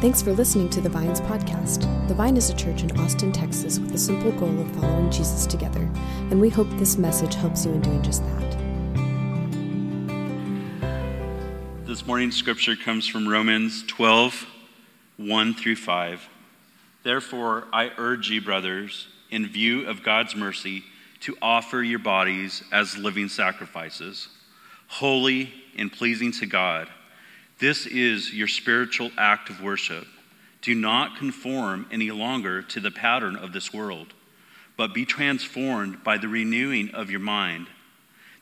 Thanks 0.00 0.22
for 0.22 0.32
listening 0.32 0.70
to 0.70 0.80
the 0.80 0.88
Vines 0.88 1.20
podcast. 1.22 1.80
The 2.06 2.14
Vine 2.14 2.36
is 2.36 2.50
a 2.50 2.54
church 2.54 2.84
in 2.84 3.00
Austin, 3.00 3.32
Texas, 3.32 3.80
with 3.80 3.90
the 3.90 3.98
simple 3.98 4.30
goal 4.30 4.60
of 4.60 4.70
following 4.76 5.10
Jesus 5.10 5.44
together, 5.44 5.90
and 6.30 6.40
we 6.40 6.48
hope 6.48 6.68
this 6.74 6.96
message 6.96 7.34
helps 7.34 7.66
you 7.66 7.72
in 7.72 7.80
doing 7.80 8.00
just 8.00 8.22
that. 8.22 8.56
This 11.84 12.06
morning's 12.06 12.36
scripture 12.36 12.76
comes 12.76 13.08
from 13.08 13.26
Romans 13.26 13.82
12, 13.88 14.46
1 15.16 15.54
through 15.54 15.74
5. 15.74 16.28
Therefore, 17.02 17.64
I 17.72 17.90
urge 17.98 18.30
you, 18.30 18.40
brothers, 18.40 19.08
in 19.32 19.48
view 19.48 19.84
of 19.88 20.04
God's 20.04 20.36
mercy, 20.36 20.84
to 21.22 21.36
offer 21.42 21.82
your 21.82 21.98
bodies 21.98 22.62
as 22.70 22.96
living 22.96 23.28
sacrifices, 23.28 24.28
holy 24.86 25.52
and 25.76 25.90
pleasing 25.90 26.30
to 26.34 26.46
God 26.46 26.88
this 27.58 27.86
is 27.86 28.32
your 28.32 28.46
spiritual 28.46 29.10
act 29.18 29.50
of 29.50 29.60
worship. 29.60 30.06
Do 30.62 30.74
not 30.74 31.16
conform 31.16 31.86
any 31.90 32.10
longer 32.10 32.62
to 32.62 32.80
the 32.80 32.90
pattern 32.90 33.36
of 33.36 33.52
this 33.52 33.72
world, 33.72 34.14
but 34.76 34.94
be 34.94 35.04
transformed 35.04 36.04
by 36.04 36.18
the 36.18 36.28
renewing 36.28 36.90
of 36.94 37.10
your 37.10 37.20
mind. 37.20 37.66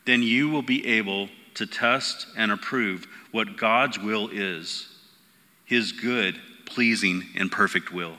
Then 0.04 0.22
you 0.22 0.50
will 0.50 0.62
be 0.62 0.86
able 0.86 1.28
to 1.54 1.66
test 1.66 2.26
and 2.36 2.52
approve 2.52 3.06
what 3.32 3.56
God's 3.56 3.98
will 3.98 4.28
is 4.28 4.88
his 5.64 5.90
good, 5.90 6.38
pleasing, 6.64 7.24
and 7.34 7.50
perfect 7.50 7.92
will. 7.92 8.14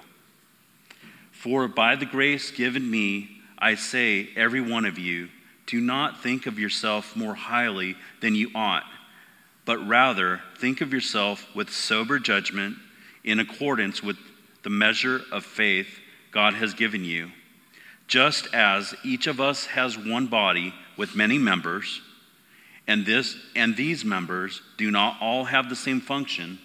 For 1.32 1.70
by 1.70 1.96
the 1.96 2.06
grace 2.06 2.52
given 2.52 2.90
me, 2.92 3.30
I 3.58 3.76
say, 3.76 4.30
every 4.36 4.60
one 4.60 4.84
of 4.84 5.00
you, 5.00 5.30
do 5.66 5.80
not 5.80 6.22
think 6.22 6.46
of 6.46 6.60
yourself 6.60 7.16
more 7.16 7.36
highly 7.36 7.96
than 8.20 8.36
you 8.36 8.52
ought 8.54 8.84
but 9.68 9.86
rather 9.86 10.40
think 10.58 10.80
of 10.80 10.94
yourself 10.94 11.46
with 11.54 11.70
sober 11.70 12.20
judgment 12.20 12.78
in 13.26 13.38
accordance 13.38 14.02
with 14.02 14.16
the 14.64 14.70
measure 14.70 15.22
of 15.30 15.44
faith 15.44 16.00
God 16.32 16.54
has 16.54 16.74
given 16.74 17.04
you. 17.04 17.32
Just 18.08 18.48
as 18.54 18.96
each 19.04 19.28
of 19.28 19.42
us 19.42 19.66
has 19.66 19.98
one 19.98 20.28
body 20.28 20.74
with 20.96 21.18
many 21.18 21.38
members, 21.38 22.02
and 22.88 23.06
this 23.06 23.36
and 23.58 23.76
these 23.76 24.06
members 24.06 24.62
do 24.78 24.90
not 24.90 25.18
all 25.20 25.44
have 25.44 25.68
the 25.68 25.76
same 25.76 26.00
function, 26.00 26.60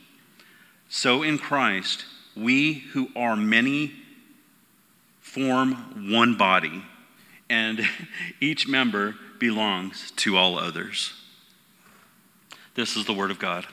so 0.88 1.24
in 1.24 1.38
Christ 1.38 2.04
we 2.36 2.84
who 2.92 3.08
are 3.16 3.34
many 3.34 3.92
form 5.20 6.12
one 6.12 6.36
body, 6.36 6.84
and 7.50 7.80
each 8.40 8.68
member 8.68 9.16
belongs 9.40 10.12
to 10.12 10.36
all 10.36 10.56
others. 10.56 11.14
This 12.74 12.96
is 12.96 13.04
the 13.04 13.12
Word 13.12 13.30
of 13.30 13.38
God. 13.38 13.66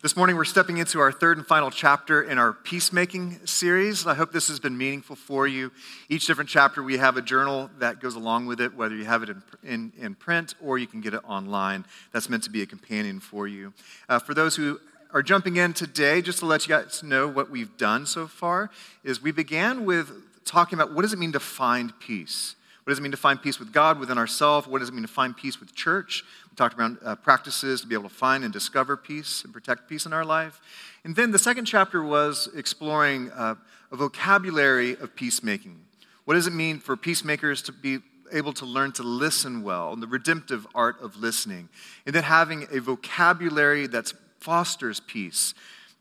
This 0.00 0.16
morning, 0.16 0.36
we're 0.36 0.44
stepping 0.44 0.78
into 0.78 1.00
our 1.00 1.10
third 1.10 1.38
and 1.38 1.44
final 1.44 1.72
chapter 1.72 2.22
in 2.22 2.38
our 2.38 2.52
peacemaking 2.52 3.44
series. 3.44 4.06
I 4.06 4.14
hope 4.14 4.30
this 4.30 4.46
has 4.46 4.60
been 4.60 4.78
meaningful 4.78 5.16
for 5.16 5.48
you. 5.48 5.72
Each 6.08 6.24
different 6.24 6.48
chapter, 6.48 6.84
we 6.84 6.98
have 6.98 7.16
a 7.16 7.22
journal 7.22 7.68
that 7.80 7.98
goes 7.98 8.14
along 8.14 8.46
with 8.46 8.60
it, 8.60 8.76
whether 8.76 8.94
you 8.94 9.06
have 9.06 9.24
it 9.24 9.30
in, 9.30 9.42
in, 9.64 9.92
in 9.98 10.14
print 10.14 10.54
or 10.62 10.78
you 10.78 10.86
can 10.86 11.00
get 11.00 11.14
it 11.14 11.20
online. 11.28 11.84
That's 12.12 12.28
meant 12.28 12.44
to 12.44 12.50
be 12.50 12.62
a 12.62 12.66
companion 12.66 13.18
for 13.18 13.48
you. 13.48 13.72
Uh, 14.08 14.20
for 14.20 14.34
those 14.34 14.54
who 14.54 14.78
are 15.12 15.24
jumping 15.24 15.56
in 15.56 15.72
today, 15.72 16.22
just 16.22 16.38
to 16.38 16.46
let 16.46 16.68
you 16.68 16.76
guys 16.76 17.02
know 17.02 17.26
what 17.26 17.50
we've 17.50 17.76
done 17.76 18.06
so 18.06 18.28
far, 18.28 18.70
is 19.02 19.20
we 19.20 19.32
began 19.32 19.84
with 19.84 20.12
talking 20.44 20.78
about 20.78 20.94
what 20.94 21.02
does 21.02 21.12
it 21.12 21.18
mean 21.18 21.32
to 21.32 21.40
find 21.40 21.98
peace? 21.98 22.54
What 22.88 22.92
does 22.92 23.00
it 23.00 23.02
mean 23.02 23.10
to 23.10 23.18
find 23.18 23.42
peace 23.42 23.58
with 23.58 23.70
God, 23.70 24.00
within 24.00 24.16
ourselves? 24.16 24.66
What 24.66 24.78
does 24.78 24.88
it 24.88 24.94
mean 24.94 25.02
to 25.02 25.08
find 25.08 25.36
peace 25.36 25.60
with 25.60 25.74
church? 25.74 26.24
We 26.50 26.56
talked 26.56 26.72
about 26.72 26.96
uh, 27.04 27.16
practices 27.16 27.82
to 27.82 27.86
be 27.86 27.94
able 27.94 28.08
to 28.08 28.14
find 28.14 28.44
and 28.44 28.50
discover 28.50 28.96
peace 28.96 29.44
and 29.44 29.52
protect 29.52 29.90
peace 29.90 30.06
in 30.06 30.14
our 30.14 30.24
life. 30.24 30.58
And 31.04 31.14
then 31.14 31.30
the 31.30 31.38
second 31.38 31.66
chapter 31.66 32.02
was 32.02 32.48
exploring 32.56 33.30
uh, 33.32 33.56
a 33.92 33.96
vocabulary 33.96 34.92
of 34.92 35.14
peacemaking. 35.14 35.78
What 36.24 36.32
does 36.32 36.46
it 36.46 36.54
mean 36.54 36.78
for 36.78 36.96
peacemakers 36.96 37.60
to 37.64 37.72
be 37.72 37.98
able 38.32 38.54
to 38.54 38.64
learn 38.64 38.92
to 38.92 39.02
listen 39.02 39.62
well, 39.62 39.92
and 39.92 40.02
the 40.02 40.06
redemptive 40.06 40.66
art 40.74 40.96
of 41.02 41.18
listening, 41.18 41.68
and 42.06 42.14
then 42.14 42.22
having 42.22 42.68
a 42.72 42.80
vocabulary 42.80 43.86
that 43.88 44.14
fosters 44.40 44.98
peace. 44.98 45.52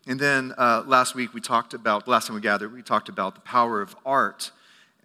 And 0.08 0.18
then 0.18 0.54
uh, 0.58 0.84
last 0.88 1.16
week 1.16 1.34
we 1.34 1.42
talked 1.42 1.74
about, 1.74 2.08
last 2.08 2.28
time 2.28 2.36
we 2.36 2.42
gathered, 2.42 2.72
we 2.72 2.82
talked 2.82 3.10
about 3.10 3.36
the 3.36 3.42
power 3.42 3.82
of 3.82 3.94
art 4.06 4.52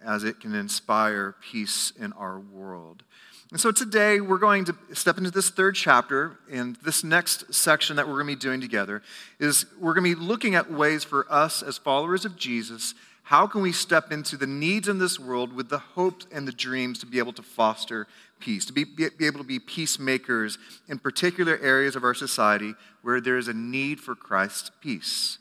as 0.05 0.23
it 0.23 0.39
can 0.39 0.53
inspire 0.55 1.35
peace 1.41 1.91
in 1.99 2.13
our 2.13 2.39
world. 2.39 3.03
And 3.51 3.61
so 3.61 3.71
today 3.71 4.19
we're 4.19 4.39
going 4.39 4.65
to 4.65 4.75
step 4.93 5.19
into 5.19 5.29
this 5.29 5.51
third 5.51 5.75
chapter, 5.75 6.39
and 6.51 6.75
this 6.77 7.03
next 7.03 7.53
section 7.53 7.97
that 7.97 8.07
we're 8.07 8.15
going 8.15 8.27
to 8.27 8.35
be 8.35 8.39
doing 8.39 8.59
together 8.59 9.03
is 9.39 9.67
we're 9.79 9.93
going 9.93 10.09
to 10.09 10.15
be 10.15 10.21
looking 10.21 10.55
at 10.55 10.71
ways 10.71 11.03
for 11.03 11.31
us 11.31 11.61
as 11.61 11.77
followers 11.77 12.25
of 12.25 12.35
Jesus. 12.35 12.95
How 13.21 13.45
can 13.45 13.61
we 13.61 13.71
step 13.71 14.11
into 14.11 14.37
the 14.37 14.47
needs 14.47 14.87
in 14.87 14.97
this 14.97 15.19
world 15.19 15.53
with 15.53 15.69
the 15.69 15.77
hopes 15.77 16.25
and 16.31 16.47
the 16.47 16.51
dreams 16.51 16.97
to 16.99 17.05
be 17.05 17.19
able 17.19 17.33
to 17.33 17.43
foster 17.43 18.07
peace, 18.39 18.65
to 18.65 18.73
be, 18.73 18.85
be, 18.85 19.07
able 19.21 19.37
to 19.37 19.45
be 19.45 19.59
peacemakers 19.59 20.57
in 20.89 20.97
particular 20.97 21.59
areas 21.59 21.95
of 21.95 22.03
our 22.03 22.15
society 22.15 22.73
where 23.03 23.21
there 23.21 23.37
is 23.37 23.47
a 23.47 23.53
need 23.53 23.99
for 23.99 24.15
Christ's 24.15 24.71
peace? 24.81 25.37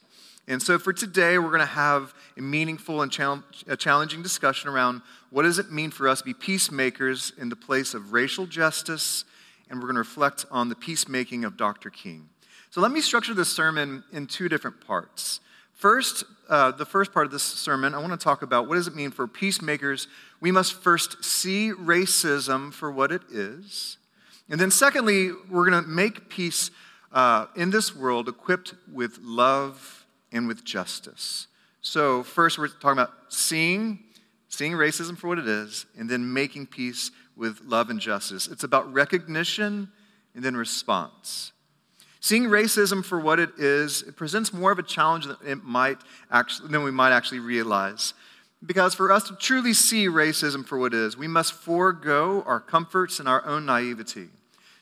And 0.48 0.60
so 0.60 0.78
for 0.78 0.92
today, 0.92 1.38
we're 1.38 1.48
going 1.48 1.60
to 1.60 1.66
have 1.66 2.14
a 2.36 2.40
meaningful 2.40 3.00
and 3.00 3.16
a 3.68 3.76
challenging 3.76 4.22
discussion 4.22 4.68
around 4.68 5.02
what 5.30 5.42
does 5.42 5.58
it 5.58 5.70
mean 5.70 5.90
for 5.90 6.08
us 6.08 6.18
to 6.18 6.24
be 6.24 6.34
peacemakers 6.34 7.32
in 7.38 7.48
the 7.48 7.56
place 7.56 7.94
of 7.94 8.12
racial 8.12 8.46
justice, 8.46 9.24
and 9.70 9.78
we're 9.78 9.86
going 9.86 9.94
to 9.94 10.00
reflect 10.00 10.44
on 10.50 10.68
the 10.68 10.74
peacemaking 10.74 11.44
of 11.44 11.56
Dr. 11.56 11.90
King. 11.90 12.28
So 12.70 12.80
let 12.80 12.90
me 12.90 13.00
structure 13.00 13.34
this 13.34 13.52
sermon 13.52 14.02
in 14.12 14.26
two 14.26 14.48
different 14.48 14.84
parts. 14.84 15.40
First, 15.74 16.24
uh, 16.48 16.72
the 16.72 16.86
first 16.86 17.12
part 17.12 17.26
of 17.26 17.32
this 17.32 17.42
sermon, 17.42 17.94
I 17.94 17.98
want 17.98 18.12
to 18.12 18.22
talk 18.22 18.42
about 18.42 18.68
what 18.68 18.74
does 18.74 18.88
it 18.88 18.96
mean 18.96 19.10
for 19.10 19.28
peacemakers. 19.28 20.08
We 20.40 20.50
must 20.50 20.74
first 20.74 21.24
see 21.24 21.70
racism 21.70 22.72
for 22.72 22.90
what 22.90 23.12
it 23.12 23.22
is. 23.30 23.96
And 24.48 24.60
then, 24.60 24.70
secondly, 24.70 25.30
we're 25.50 25.68
going 25.70 25.82
to 25.82 25.88
make 25.88 26.28
peace 26.28 26.70
uh, 27.12 27.46
in 27.56 27.70
this 27.70 27.94
world 27.94 28.28
equipped 28.28 28.74
with 28.92 29.18
love 29.22 30.01
and 30.32 30.48
with 30.48 30.64
justice. 30.64 31.46
So, 31.80 32.22
first, 32.22 32.58
we're 32.58 32.68
talking 32.68 32.92
about 32.92 33.12
seeing, 33.28 34.00
seeing 34.48 34.72
racism 34.72 35.16
for 35.16 35.28
what 35.28 35.38
it 35.38 35.48
is, 35.48 35.86
and 35.98 36.08
then 36.08 36.32
making 36.32 36.66
peace 36.66 37.10
with 37.36 37.60
love 37.64 37.90
and 37.90 38.00
justice. 38.00 38.48
It's 38.48 38.64
about 38.64 38.92
recognition 38.92 39.90
and 40.34 40.44
then 40.44 40.56
response. 40.56 41.52
Seeing 42.20 42.44
racism 42.44 43.04
for 43.04 43.18
what 43.18 43.40
it 43.40 43.50
is, 43.58 44.02
it 44.02 44.16
presents 44.16 44.52
more 44.52 44.70
of 44.70 44.78
a 44.78 44.82
challenge 44.84 45.26
than, 45.26 45.36
it 45.44 45.64
might 45.64 45.98
actually, 46.30 46.68
than 46.68 46.84
we 46.84 46.92
might 46.92 47.10
actually 47.10 47.40
realize. 47.40 48.14
Because 48.64 48.94
for 48.94 49.10
us 49.10 49.24
to 49.24 49.34
truly 49.34 49.72
see 49.72 50.06
racism 50.06 50.64
for 50.64 50.78
what 50.78 50.94
it 50.94 51.00
is, 51.00 51.16
we 51.16 51.26
must 51.26 51.52
forego 51.52 52.44
our 52.46 52.60
comforts 52.60 53.18
and 53.18 53.28
our 53.28 53.44
own 53.44 53.66
naivety. 53.66 54.28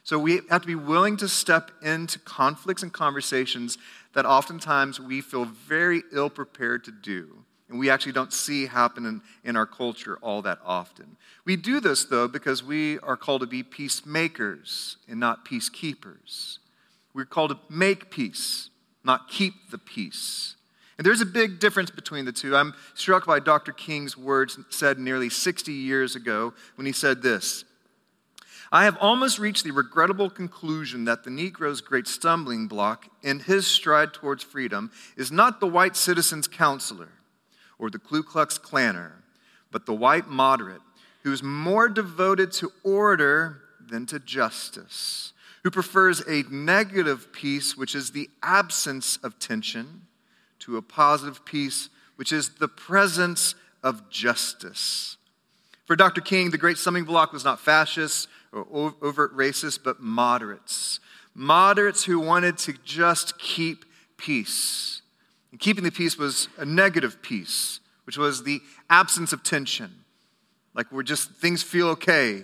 So 0.04 0.18
we 0.18 0.40
have 0.50 0.60
to 0.60 0.66
be 0.66 0.74
willing 0.74 1.16
to 1.18 1.28
step 1.28 1.70
into 1.82 2.18
conflicts 2.18 2.82
and 2.82 2.92
conversations 2.92 3.78
that 4.14 4.26
oftentimes 4.26 5.00
we 5.00 5.20
feel 5.20 5.44
very 5.44 6.02
ill 6.12 6.30
prepared 6.30 6.84
to 6.84 6.92
do. 6.92 7.44
And 7.68 7.78
we 7.78 7.88
actually 7.88 8.12
don't 8.12 8.32
see 8.32 8.66
happen 8.66 9.06
in, 9.06 9.22
in 9.44 9.56
our 9.56 9.66
culture 9.66 10.18
all 10.20 10.42
that 10.42 10.58
often. 10.64 11.16
We 11.44 11.54
do 11.54 11.78
this, 11.78 12.04
though, 12.04 12.26
because 12.26 12.64
we 12.64 12.98
are 12.98 13.16
called 13.16 13.42
to 13.42 13.46
be 13.46 13.62
peacemakers 13.62 14.96
and 15.08 15.20
not 15.20 15.44
peacekeepers. 15.44 16.58
We're 17.14 17.26
called 17.26 17.50
to 17.50 17.58
make 17.68 18.10
peace, 18.10 18.70
not 19.04 19.28
keep 19.28 19.70
the 19.70 19.78
peace. 19.78 20.56
And 20.98 21.06
there's 21.06 21.20
a 21.20 21.26
big 21.26 21.60
difference 21.60 21.90
between 21.90 22.24
the 22.24 22.32
two. 22.32 22.56
I'm 22.56 22.74
struck 22.94 23.24
by 23.24 23.38
Dr. 23.38 23.72
King's 23.72 24.16
words 24.16 24.58
said 24.68 24.98
nearly 24.98 25.30
60 25.30 25.72
years 25.72 26.16
ago 26.16 26.52
when 26.74 26.86
he 26.86 26.92
said 26.92 27.22
this 27.22 27.64
I 28.72 28.84
have 28.84 28.96
almost 29.00 29.40
reached 29.40 29.64
the 29.64 29.72
regrettable 29.72 30.30
conclusion 30.30 31.04
that 31.06 31.24
the 31.24 31.30
Negro's 31.30 31.80
great 31.80 32.06
stumbling 32.06 32.68
block 32.68 33.08
in 33.20 33.40
his 33.40 33.66
stride 33.66 34.14
towards 34.14 34.44
freedom 34.44 34.92
is 35.16 35.32
not 35.32 35.58
the 35.58 35.66
white 35.66 35.96
citizen's 35.96 36.46
counselor 36.46 37.08
or 37.80 37.90
the 37.90 37.98
Ku 37.98 38.22
Klux 38.22 38.58
Klanner, 38.58 39.12
but 39.72 39.86
the 39.86 39.94
white 39.94 40.28
moderate 40.28 40.82
who's 41.24 41.42
more 41.42 41.88
devoted 41.88 42.52
to 42.52 42.72
order 42.84 43.60
than 43.80 44.06
to 44.06 44.20
justice, 44.20 45.32
who 45.64 45.70
prefers 45.70 46.20
a 46.28 46.44
negative 46.48 47.32
peace, 47.32 47.76
which 47.76 47.94
is 47.94 48.12
the 48.12 48.30
absence 48.42 49.18
of 49.22 49.38
tension, 49.38 50.02
to 50.60 50.76
a 50.76 50.82
positive 50.82 51.44
peace, 51.44 51.88
which 52.16 52.32
is 52.32 52.50
the 52.50 52.68
presence 52.68 53.54
of 53.82 54.08
justice. 54.10 55.16
For 55.86 55.96
Dr. 55.96 56.20
King, 56.20 56.50
the 56.50 56.58
great 56.58 56.78
stumbling 56.78 57.04
block 57.04 57.32
was 57.32 57.44
not 57.44 57.58
fascists 57.58 58.28
overt 58.52 59.36
racists, 59.36 59.78
but 59.82 60.00
moderates. 60.00 61.00
Moderates 61.34 62.04
who 62.04 62.18
wanted 62.18 62.58
to 62.58 62.74
just 62.84 63.38
keep 63.38 63.84
peace. 64.16 65.02
And 65.52 65.60
keeping 65.60 65.84
the 65.84 65.92
peace 65.92 66.18
was 66.18 66.48
a 66.58 66.64
negative 66.64 67.22
peace, 67.22 67.80
which 68.04 68.18
was 68.18 68.44
the 68.44 68.60
absence 68.88 69.32
of 69.32 69.42
tension. 69.42 70.04
Like 70.74 70.90
we're 70.92 71.02
just, 71.02 71.30
things 71.32 71.62
feel 71.62 71.88
okay. 71.90 72.42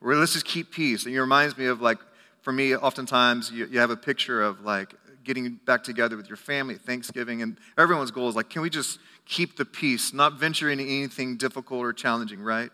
Or 0.00 0.14
let's 0.14 0.34
just 0.34 0.46
keep 0.46 0.70
peace. 0.70 1.06
And 1.06 1.14
it 1.14 1.20
reminds 1.20 1.56
me 1.56 1.66
of 1.66 1.80
like 1.80 1.98
for 2.44 2.52
me, 2.52 2.76
oftentimes 2.76 3.50
you, 3.50 3.66
you 3.66 3.78
have 3.78 3.88
a 3.88 3.96
picture 3.96 4.42
of 4.42 4.60
like 4.60 4.94
getting 5.24 5.58
back 5.64 5.82
together 5.82 6.14
with 6.14 6.28
your 6.28 6.36
family 6.36 6.74
at 6.74 6.82
Thanksgiving, 6.82 7.40
and 7.40 7.56
everyone's 7.78 8.10
goal 8.10 8.28
is 8.28 8.36
like, 8.36 8.50
can 8.50 8.60
we 8.60 8.68
just 8.68 8.98
keep 9.24 9.56
the 9.56 9.64
peace, 9.64 10.12
not 10.12 10.34
venture 10.34 10.68
into 10.68 10.84
anything 10.84 11.38
difficult 11.38 11.80
or 11.80 11.94
challenging, 11.94 12.42
right? 12.42 12.70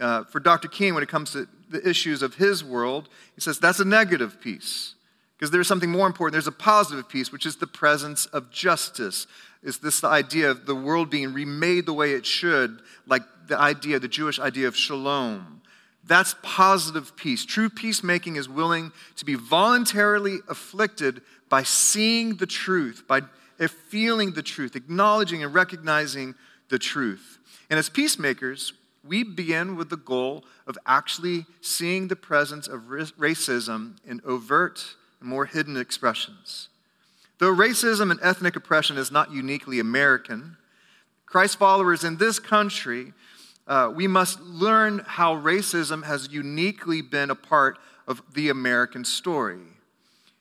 Uh, 0.00 0.22
for 0.22 0.38
Dr. 0.38 0.68
King, 0.68 0.94
when 0.94 1.02
it 1.02 1.08
comes 1.08 1.32
to 1.32 1.48
the 1.70 1.88
issues 1.88 2.22
of 2.22 2.34
his 2.34 2.62
world, 2.64 3.08
he 3.34 3.40
says 3.40 3.58
that's 3.58 3.80
a 3.80 3.84
negative 3.84 4.40
peace. 4.40 4.94
Because 5.36 5.50
there's 5.50 5.68
something 5.68 5.90
more 5.90 6.06
important. 6.06 6.32
There's 6.32 6.46
a 6.46 6.52
positive 6.52 7.08
peace, 7.08 7.32
which 7.32 7.46
is 7.46 7.56
the 7.56 7.66
presence 7.66 8.26
of 8.26 8.50
justice. 8.50 9.26
Is 9.62 9.78
this 9.78 10.00
the 10.00 10.08
idea 10.08 10.50
of 10.50 10.66
the 10.66 10.74
world 10.74 11.08
being 11.08 11.32
remade 11.32 11.86
the 11.86 11.94
way 11.94 12.12
it 12.12 12.26
should, 12.26 12.82
like 13.06 13.22
the 13.46 13.58
idea, 13.58 13.98
the 13.98 14.08
Jewish 14.08 14.38
idea 14.38 14.68
of 14.68 14.76
shalom? 14.76 15.62
That's 16.04 16.34
positive 16.42 17.16
peace. 17.16 17.44
True 17.44 17.70
peacemaking 17.70 18.36
is 18.36 18.48
willing 18.48 18.92
to 19.16 19.24
be 19.24 19.34
voluntarily 19.34 20.38
afflicted 20.48 21.22
by 21.48 21.62
seeing 21.62 22.36
the 22.36 22.46
truth, 22.46 23.04
by 23.06 23.22
feeling 23.88 24.32
the 24.32 24.42
truth, 24.42 24.76
acknowledging 24.76 25.42
and 25.42 25.54
recognizing 25.54 26.34
the 26.68 26.78
truth. 26.78 27.38
And 27.68 27.78
as 27.78 27.88
peacemakers, 27.88 28.72
we 29.10 29.24
begin 29.24 29.74
with 29.74 29.90
the 29.90 29.96
goal 29.96 30.44
of 30.68 30.78
actually 30.86 31.44
seeing 31.60 32.06
the 32.06 32.14
presence 32.14 32.68
of 32.68 32.82
racism 32.82 33.96
in 34.06 34.20
overt 34.24 34.94
and 35.18 35.28
more 35.28 35.46
hidden 35.46 35.76
expressions. 35.76 36.68
Though 37.38 37.52
racism 37.52 38.12
and 38.12 38.20
ethnic 38.22 38.54
oppression 38.54 38.96
is 38.96 39.10
not 39.10 39.32
uniquely 39.32 39.80
American, 39.80 40.56
Christ 41.26 41.58
followers 41.58 42.04
in 42.04 42.18
this 42.18 42.38
country, 42.38 43.12
uh, 43.66 43.90
we 43.92 44.06
must 44.06 44.40
learn 44.42 45.02
how 45.04 45.34
racism 45.34 46.04
has 46.04 46.30
uniquely 46.30 47.02
been 47.02 47.30
a 47.30 47.34
part 47.34 47.78
of 48.06 48.22
the 48.34 48.48
American 48.48 49.04
story. 49.04 49.58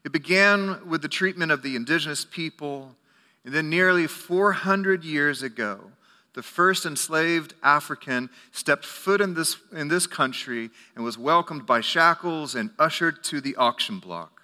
It 0.06 0.12
began 0.12 0.88
with 0.88 1.02
the 1.02 1.08
treatment 1.08 1.52
of 1.52 1.64
the 1.64 1.76
indigenous 1.76 2.24
people, 2.24 2.96
and 3.44 3.52
then 3.52 3.68
nearly 3.68 4.06
400 4.06 5.04
years 5.04 5.42
ago, 5.42 5.92
the 6.34 6.44
first 6.44 6.86
enslaved 6.86 7.54
African 7.64 8.30
stepped 8.52 8.86
foot 8.86 9.22
in 9.22 9.34
this, 9.34 9.58
in 9.72 9.88
this 9.88 10.08
country 10.08 10.70
and 10.96 11.04
was 11.04 11.18
welcomed 11.18 11.66
by 11.66 11.82
shackles 11.82 12.56
and 12.56 12.70
ushered 12.78 13.24
to 13.26 13.42
the 13.42 13.56
auction 13.56 14.00
block. 14.00 14.44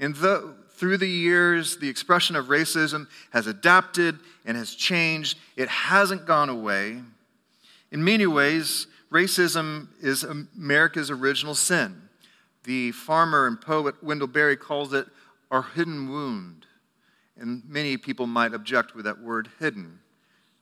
And 0.00 0.14
the, 0.16 0.54
through 0.70 0.98
the 0.98 1.08
years, 1.08 1.76
the 1.76 1.88
expression 1.88 2.36
of 2.36 2.46
racism 2.46 3.08
has 3.32 3.46
adapted 3.46 4.18
and 4.44 4.56
has 4.56 4.74
changed. 4.74 5.38
It 5.56 5.68
hasn't 5.68 6.26
gone 6.26 6.48
away. 6.48 7.02
In 7.90 8.04
many 8.04 8.26
ways, 8.26 8.86
racism 9.10 9.88
is 10.00 10.24
America's 10.24 11.10
original 11.10 11.54
sin. 11.54 12.02
The 12.64 12.92
farmer 12.92 13.46
and 13.46 13.60
poet 13.60 14.02
Wendell 14.02 14.28
Berry 14.28 14.56
calls 14.56 14.92
it 14.92 15.06
our 15.50 15.62
hidden 15.62 16.08
wound. 16.08 16.66
And 17.36 17.62
many 17.66 17.96
people 17.96 18.26
might 18.26 18.54
object 18.54 18.94
with 18.94 19.04
that 19.04 19.20
word 19.20 19.48
hidden. 19.58 20.00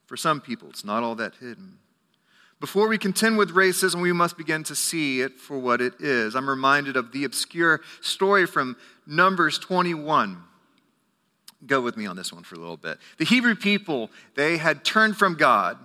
For 0.07 0.17
some 0.17 0.41
people, 0.41 0.69
it's 0.71 0.85
not 0.85 1.03
all 1.03 1.17
that 1.17 1.35
hidden. 1.35 1.79
Before 2.59 2.89
we 2.89 2.97
contend 2.97 3.37
with 3.37 3.51
racism, 3.51 4.01
we 4.01 4.13
must 4.13 4.39
begin 4.39 4.65
to 4.65 4.75
see 4.75 5.21
it 5.21 5.39
for 5.39 5.59
what 5.59 5.81
it 5.83 5.95
is. 6.01 6.35
I'm 6.35 6.49
reminded 6.49 6.97
of 6.97 7.13
the 7.13 7.25
obscure 7.25 7.83
story 8.01 8.47
from 8.47 8.77
Numbers 9.07 9.59
21. 9.59 10.43
Go 11.67 11.81
with 11.81 11.97
me 11.97 12.07
on 12.07 12.17
this 12.17 12.33
one 12.33 12.45
for 12.45 12.55
a 12.55 12.59
little 12.59 12.77
bit. 12.77 12.99
The 13.19 13.25
Hebrew 13.25 13.57
people, 13.57 14.11
they 14.37 14.57
had 14.57 14.85
turned 14.85 15.17
from 15.17 15.35
God 15.35 15.79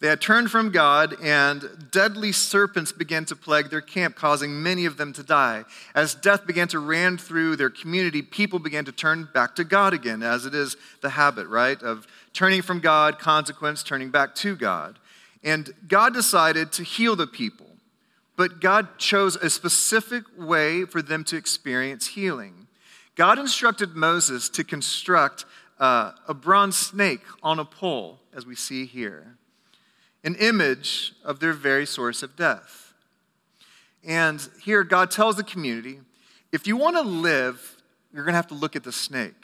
they 0.00 0.08
had 0.08 0.22
turned 0.22 0.50
from 0.50 0.70
God, 0.70 1.14
and 1.22 1.88
deadly 1.90 2.32
serpents 2.32 2.90
began 2.90 3.26
to 3.26 3.36
plague 3.36 3.68
their 3.68 3.82
camp, 3.82 4.16
causing 4.16 4.62
many 4.62 4.86
of 4.86 4.96
them 4.96 5.12
to 5.12 5.22
die. 5.22 5.64
As 5.94 6.14
death 6.14 6.46
began 6.46 6.68
to 6.68 6.78
ran 6.78 7.18
through 7.18 7.56
their 7.56 7.68
community, 7.68 8.22
people 8.22 8.58
began 8.58 8.86
to 8.86 8.92
turn 8.92 9.28
back 9.34 9.54
to 9.56 9.64
God 9.64 9.92
again, 9.92 10.22
as 10.22 10.46
it 10.46 10.54
is 10.54 10.78
the 11.02 11.10
habit, 11.10 11.48
right? 11.48 11.80
Of 11.82 12.06
turning 12.32 12.62
from 12.62 12.80
God, 12.80 13.18
consequence, 13.18 13.82
turning 13.82 14.10
back 14.10 14.34
to 14.36 14.56
God. 14.56 14.98
And 15.42 15.70
God 15.88 16.14
decided 16.14 16.72
to 16.72 16.82
heal 16.82 17.16
the 17.16 17.26
people, 17.26 17.66
but 18.36 18.60
God 18.60 18.98
chose 18.98 19.36
a 19.36 19.50
specific 19.50 20.24
way 20.36 20.84
for 20.84 21.02
them 21.02 21.24
to 21.24 21.36
experience 21.36 22.08
healing. 22.08 22.66
God 23.16 23.38
instructed 23.38 23.96
Moses 23.96 24.48
to 24.50 24.64
construct 24.64 25.44
uh, 25.78 26.12
a 26.28 26.34
bronze 26.34 26.76
snake 26.76 27.22
on 27.42 27.58
a 27.58 27.64
pole, 27.64 28.20
as 28.34 28.46
we 28.46 28.54
see 28.54 28.86
here 28.86 29.36
an 30.24 30.34
image 30.36 31.14
of 31.24 31.40
their 31.40 31.52
very 31.52 31.86
source 31.86 32.22
of 32.22 32.36
death. 32.36 32.92
And 34.04 34.46
here, 34.62 34.84
God 34.84 35.10
tells 35.10 35.36
the 35.36 35.44
community 35.44 36.00
if 36.52 36.66
you 36.66 36.76
want 36.76 36.96
to 36.96 37.02
live, 37.02 37.76
you're 38.12 38.24
going 38.24 38.32
to 38.32 38.36
have 38.36 38.48
to 38.48 38.54
look 38.54 38.74
at 38.74 38.82
the 38.82 38.92
snake. 38.92 39.39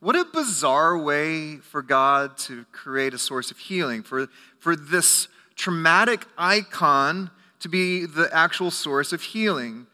What 0.00 0.14
a 0.14 0.24
bizarre 0.24 0.96
way 0.96 1.56
for 1.56 1.82
God 1.82 2.36
to 2.38 2.64
create 2.70 3.14
a 3.14 3.18
source 3.18 3.50
of 3.50 3.58
healing, 3.58 4.04
for, 4.04 4.28
for 4.60 4.76
this 4.76 5.26
traumatic 5.56 6.24
icon 6.36 7.30
to 7.60 7.68
be 7.68 8.06
the 8.06 8.28
actual 8.32 8.70
source 8.70 9.12
of 9.12 9.22
healing. 9.22 9.88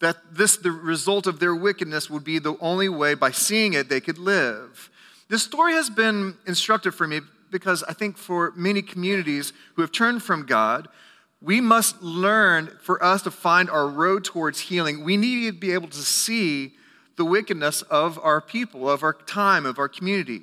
That 0.00 0.16
this, 0.32 0.56
the 0.56 0.70
result 0.70 1.26
of 1.26 1.40
their 1.40 1.56
wickedness, 1.56 2.08
would 2.08 2.22
be 2.22 2.38
the 2.38 2.56
only 2.60 2.88
way 2.88 3.14
by 3.14 3.32
seeing 3.32 3.72
it 3.72 3.88
they 3.88 4.00
could 4.00 4.18
live. 4.18 4.90
This 5.28 5.42
story 5.42 5.72
has 5.72 5.90
been 5.90 6.36
instructive 6.46 6.94
for 6.94 7.08
me 7.08 7.20
because 7.50 7.82
I 7.84 7.94
think 7.94 8.16
for 8.16 8.52
many 8.56 8.80
communities 8.80 9.52
who 9.74 9.82
have 9.82 9.90
turned 9.90 10.22
from 10.22 10.46
God, 10.46 10.88
we 11.40 11.60
must 11.60 12.00
learn 12.00 12.76
for 12.80 13.02
us 13.02 13.22
to 13.22 13.30
find 13.32 13.68
our 13.68 13.88
road 13.88 14.24
towards 14.24 14.60
healing. 14.60 15.02
We 15.02 15.16
need 15.16 15.46
to 15.46 15.58
be 15.58 15.72
able 15.72 15.88
to 15.88 15.98
see 15.98 16.74
the 17.16 17.24
wickedness 17.24 17.82
of 17.82 18.18
our 18.22 18.40
people, 18.40 18.88
of 18.88 19.02
our 19.02 19.12
time, 19.12 19.66
of 19.66 19.78
our 19.78 19.88
community. 19.88 20.42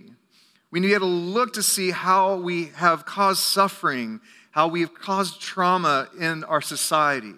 We 0.71 0.80
need 0.80 1.00
to 1.00 1.06
look 1.06 1.54
to 1.54 1.63
see 1.63 1.92
how 1.92 2.36
we 2.36 2.66
have 2.75 3.06
caused 3.06 3.42
suffering, 3.42 4.21
how 4.51 4.68
we 4.68 4.81
have 4.81 4.94
caused 4.94 5.42
trauma 5.42 6.10
in 6.19 6.44
our 6.44 6.62
society. 6.62 7.33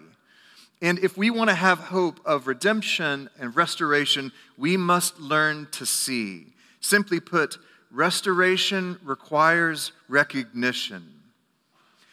And 0.82 1.00
if 1.00 1.16
we 1.16 1.30
want 1.30 1.50
to 1.50 1.56
have 1.56 1.78
hope 1.78 2.20
of 2.26 2.48
redemption 2.48 3.30
and 3.40 3.56
restoration, 3.56 4.32
we 4.58 4.78
must 4.78 5.20
learn 5.20 5.68
to 5.74 5.86
see. 5.86 6.48
Simply 6.80 7.20
put, 7.20 7.58
restoration 7.92 8.98
requires 9.04 9.92
recognition. 10.10 11.21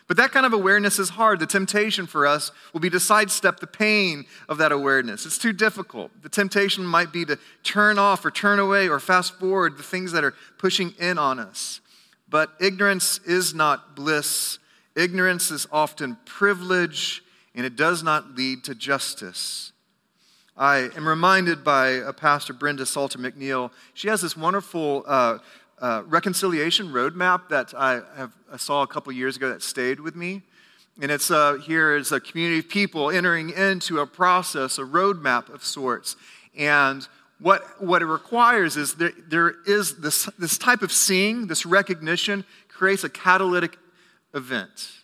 But 0.08 0.16
that 0.16 0.32
kind 0.32 0.46
of 0.46 0.54
awareness 0.54 0.98
is 0.98 1.10
hard. 1.10 1.38
The 1.38 1.46
temptation 1.46 2.06
for 2.06 2.26
us 2.26 2.50
will 2.72 2.80
be 2.80 2.88
to 2.90 2.98
sidestep 2.98 3.60
the 3.60 3.66
pain 3.66 4.24
of 4.48 4.56
that 4.56 4.72
awareness. 4.72 5.26
It's 5.26 5.36
too 5.36 5.52
difficult. 5.52 6.10
The 6.22 6.30
temptation 6.30 6.84
might 6.86 7.12
be 7.12 7.26
to 7.26 7.38
turn 7.62 7.98
off 7.98 8.24
or 8.24 8.30
turn 8.30 8.58
away 8.58 8.88
or 8.88 8.98
fast 9.00 9.38
forward 9.38 9.76
the 9.76 9.82
things 9.82 10.12
that 10.12 10.24
are 10.24 10.34
pushing 10.56 10.94
in 10.98 11.18
on 11.18 11.38
us. 11.38 11.82
But 12.26 12.52
ignorance 12.58 13.20
is 13.26 13.54
not 13.54 13.94
bliss, 13.94 14.58
ignorance 14.96 15.50
is 15.50 15.66
often 15.70 16.16
privilege, 16.24 17.22
and 17.54 17.66
it 17.66 17.76
does 17.76 18.02
not 18.02 18.34
lead 18.34 18.64
to 18.64 18.74
justice. 18.74 19.72
I 20.56 20.90
am 20.96 21.06
reminded 21.06 21.62
by 21.62 21.88
a 21.88 22.12
pastor, 22.12 22.52
Brenda 22.52 22.84
Salter 22.84 23.18
McNeil. 23.18 23.70
She 23.94 24.08
has 24.08 24.22
this 24.22 24.36
wonderful 24.36 25.04
uh, 25.06 25.38
uh, 25.80 26.02
reconciliation 26.06 26.88
roadmap 26.88 27.48
that 27.48 27.74
I, 27.76 28.00
have, 28.16 28.32
I 28.52 28.56
saw 28.56 28.82
a 28.82 28.86
couple 28.86 29.12
years 29.12 29.36
ago 29.36 29.48
that 29.50 29.62
stayed 29.62 30.00
with 30.00 30.16
me. 30.16 30.42
And 31.00 31.10
it's 31.10 31.30
uh, 31.30 31.54
here 31.54 31.96
is 31.96 32.10
a 32.10 32.20
community 32.20 32.58
of 32.58 32.68
people 32.68 33.10
entering 33.10 33.50
into 33.50 34.00
a 34.00 34.06
process, 34.06 34.78
a 34.78 34.82
roadmap 34.82 35.52
of 35.52 35.64
sorts. 35.64 36.16
And 36.56 37.06
what, 37.40 37.62
what 37.80 38.02
it 38.02 38.06
requires 38.06 38.76
is 38.76 38.94
there, 38.94 39.12
there 39.28 39.54
is 39.64 39.98
this, 39.98 40.28
this 40.38 40.58
type 40.58 40.82
of 40.82 40.90
seeing, 40.90 41.46
this 41.46 41.64
recognition 41.64 42.44
creates 42.68 43.04
a 43.04 43.08
catalytic 43.08 43.78
event. 44.34 44.97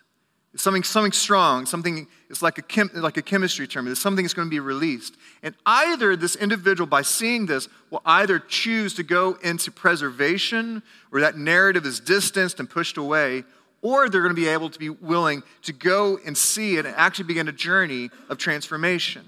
Something, 0.56 0.84
something 0.84 1.12
strong, 1.12 1.66
something, 1.66 2.06
it's 2.30 2.40
like 2.40 2.58
a, 2.58 2.62
chem, 2.62 2.88
like 2.94 3.16
a 3.16 3.22
chemistry 3.22 3.66
term. 3.66 3.88
It's 3.88 4.00
something 4.00 4.24
that's 4.24 4.34
going 4.34 4.46
to 4.46 4.50
be 4.50 4.60
released. 4.60 5.16
And 5.42 5.54
either 5.66 6.14
this 6.14 6.36
individual, 6.36 6.86
by 6.86 7.02
seeing 7.02 7.46
this, 7.46 7.68
will 7.90 8.02
either 8.06 8.38
choose 8.38 8.94
to 8.94 9.02
go 9.02 9.32
into 9.42 9.72
preservation, 9.72 10.82
where 11.10 11.22
that 11.22 11.36
narrative 11.36 11.84
is 11.84 11.98
distanced 11.98 12.60
and 12.60 12.70
pushed 12.70 12.96
away, 12.96 13.42
or 13.82 14.08
they're 14.08 14.22
going 14.22 14.34
to 14.34 14.40
be 14.40 14.48
able 14.48 14.70
to 14.70 14.78
be 14.78 14.90
willing 14.90 15.42
to 15.62 15.72
go 15.72 16.18
and 16.24 16.38
see 16.38 16.76
it 16.76 16.86
and 16.86 16.94
actually 16.96 17.26
begin 17.26 17.48
a 17.48 17.52
journey 17.52 18.10
of 18.28 18.38
transformation. 18.38 19.24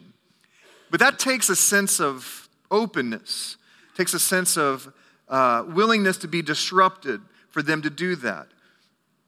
But 0.91 1.01
that 1.01 1.19
takes 1.19 1.49
a 1.49 1.57
sense 1.57 2.01
of 2.01 2.49
openness, 2.71 3.57
takes 3.97 4.15
a 4.15 4.21
sense 4.21 4.57
of 4.57 4.93
uh, 5.29 5.65
willingness 5.67 6.19
to 6.19 6.29
be 6.29 6.41
disrupted 6.41 7.21
for 7.51 7.63
them 7.63 7.83
to 7.83 7.91
do 7.91 8.15
that. 8.17 8.47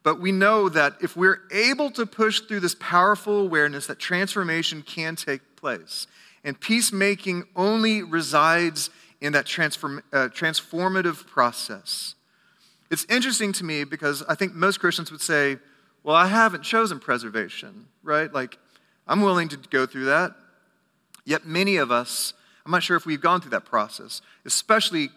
But 0.03 0.19
we 0.19 0.31
know 0.31 0.69
that 0.69 0.95
if 1.01 1.17
we're 1.17 1.41
able 1.51 1.91
to 1.91 2.05
push 2.05 2.39
through 2.41 2.61
this 2.61 2.75
powerful 2.75 3.41
awareness 3.41 3.87
that 3.87 3.99
transformation 3.99 4.81
can 4.81 5.15
take 5.15 5.55
place, 5.55 6.07
and 6.43 6.59
peacemaking 6.59 7.45
only 7.55 8.01
resides 8.01 8.89
in 9.19 9.33
that 9.33 9.45
transform, 9.45 10.01
uh, 10.13 10.29
transformative 10.29 11.27
process. 11.27 12.15
It's 12.89 13.05
interesting 13.05 13.51
to 13.53 13.65
me 13.65 13.83
because 13.83 14.23
I 14.23 14.35
think 14.35 14.53
most 14.53 14.79
Christians 14.79 15.11
would 15.11 15.21
say, 15.21 15.57
well, 16.03 16.15
I 16.15 16.27
haven't 16.27 16.63
chosen 16.63 16.99
preservation, 16.99 17.87
right? 18.01 18.33
Like, 18.33 18.57
I'm 19.05 19.21
willing 19.21 19.49
to 19.49 19.57
go 19.57 19.85
through 19.85 20.05
that. 20.05 20.33
Yet 21.25 21.45
many 21.45 21.75
of 21.75 21.91
us, 21.91 22.33
I'm 22.65 22.71
not 22.71 22.83
sure 22.83 22.95
if 22.95 23.05
we've 23.05 23.21
gone 23.21 23.41
through 23.41 23.51
that 23.51 23.65
process, 23.65 24.21
especially 24.45 25.09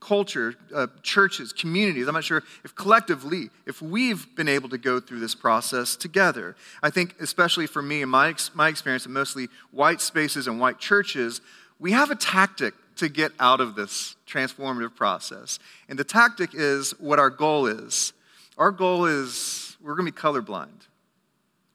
culture, 0.00 0.54
uh, 0.74 0.86
churches, 1.02 1.52
communities. 1.52 2.06
I'm 2.06 2.14
not 2.14 2.24
sure 2.24 2.42
if 2.64 2.74
collectively, 2.74 3.50
if 3.66 3.80
we've 3.82 4.26
been 4.36 4.48
able 4.48 4.68
to 4.70 4.78
go 4.78 5.00
through 5.00 5.20
this 5.20 5.34
process 5.34 5.96
together. 5.96 6.56
I 6.82 6.90
think, 6.90 7.14
especially 7.20 7.66
for 7.66 7.82
me 7.82 8.02
and 8.02 8.10
my, 8.10 8.34
my 8.54 8.68
experience 8.68 9.06
in 9.06 9.12
mostly 9.12 9.48
white 9.70 10.00
spaces 10.00 10.46
and 10.46 10.60
white 10.60 10.78
churches, 10.78 11.40
we 11.78 11.92
have 11.92 12.10
a 12.10 12.16
tactic 12.16 12.74
to 12.96 13.08
get 13.08 13.32
out 13.38 13.60
of 13.60 13.76
this 13.76 14.16
transformative 14.26 14.94
process. 14.94 15.58
And 15.88 15.98
the 15.98 16.04
tactic 16.04 16.50
is 16.52 16.90
what 16.98 17.18
our 17.18 17.30
goal 17.30 17.66
is. 17.66 18.12
Our 18.56 18.72
goal 18.72 19.06
is 19.06 19.76
we're 19.80 19.94
going 19.94 20.06
to 20.06 20.12
be 20.12 20.18
colorblind. 20.18 20.88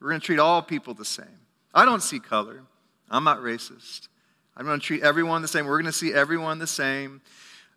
We're 0.00 0.10
going 0.10 0.20
to 0.20 0.26
treat 0.26 0.38
all 0.38 0.60
people 0.60 0.92
the 0.92 1.04
same. 1.04 1.40
I 1.72 1.86
don't 1.86 2.02
see 2.02 2.20
color. 2.20 2.62
I'm 3.10 3.24
not 3.24 3.38
racist. 3.38 4.08
I'm 4.56 4.66
going 4.66 4.78
to 4.78 4.86
treat 4.86 5.02
everyone 5.02 5.42
the 5.42 5.48
same. 5.48 5.66
We're 5.66 5.80
going 5.80 5.86
to 5.86 5.92
see 5.92 6.12
everyone 6.12 6.58
the 6.58 6.66
same. 6.66 7.22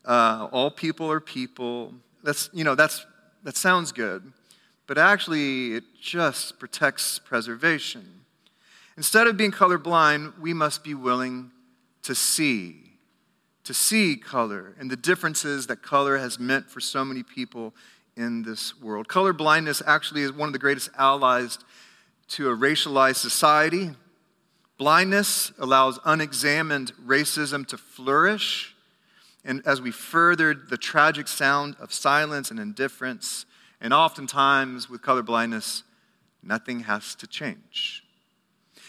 Uh, 0.05 0.47
all 0.51 0.71
people 0.71 1.11
are 1.11 1.19
people. 1.19 1.93
That's, 2.23 2.49
you 2.53 2.63
know, 2.63 2.75
that's, 2.75 3.05
that 3.43 3.55
sounds 3.55 3.91
good, 3.91 4.31
but 4.87 4.97
actually 4.97 5.73
it 5.73 5.83
just 6.01 6.59
protects 6.59 7.19
preservation. 7.19 8.21
Instead 8.95 9.27
of 9.27 9.37
being 9.37 9.51
colorblind, 9.51 10.39
we 10.39 10.53
must 10.53 10.83
be 10.83 10.93
willing 10.93 11.51
to 12.03 12.15
see, 12.15 12.93
to 13.63 13.73
see 13.73 14.15
color 14.15 14.73
and 14.79 14.89
the 14.89 14.95
differences 14.95 15.67
that 15.67 15.83
color 15.83 16.17
has 16.17 16.39
meant 16.39 16.69
for 16.69 16.79
so 16.79 17.05
many 17.05 17.21
people 17.21 17.73
in 18.15 18.41
this 18.43 18.79
world. 18.81 19.07
Color 19.07 19.33
blindness 19.33 19.83
actually 19.85 20.23
is 20.23 20.31
one 20.31 20.49
of 20.49 20.53
the 20.53 20.59
greatest 20.59 20.89
allies 20.97 21.59
to 22.29 22.49
a 22.49 22.55
racialized 22.55 23.17
society. 23.17 23.91
Blindness 24.77 25.51
allows 25.59 25.99
unexamined 26.03 26.91
racism 27.05 27.65
to 27.67 27.77
flourish. 27.77 28.75
And 29.47 29.65
as 29.65 29.81
we 29.81 29.91
furthered 29.91 30.69
the 30.69 30.77
tragic 30.77 31.27
sound 31.29 31.77
of 31.79 31.93
silence 31.93 32.51
and 32.51 32.59
indifference, 32.59 33.45
and 33.79 33.93
oftentimes 33.93 34.89
with 34.89 35.01
color 35.01 35.23
blindness, 35.23 35.83
nothing 36.43 36.81
has 36.81 37.15
to 37.15 37.27
change. 37.27 38.03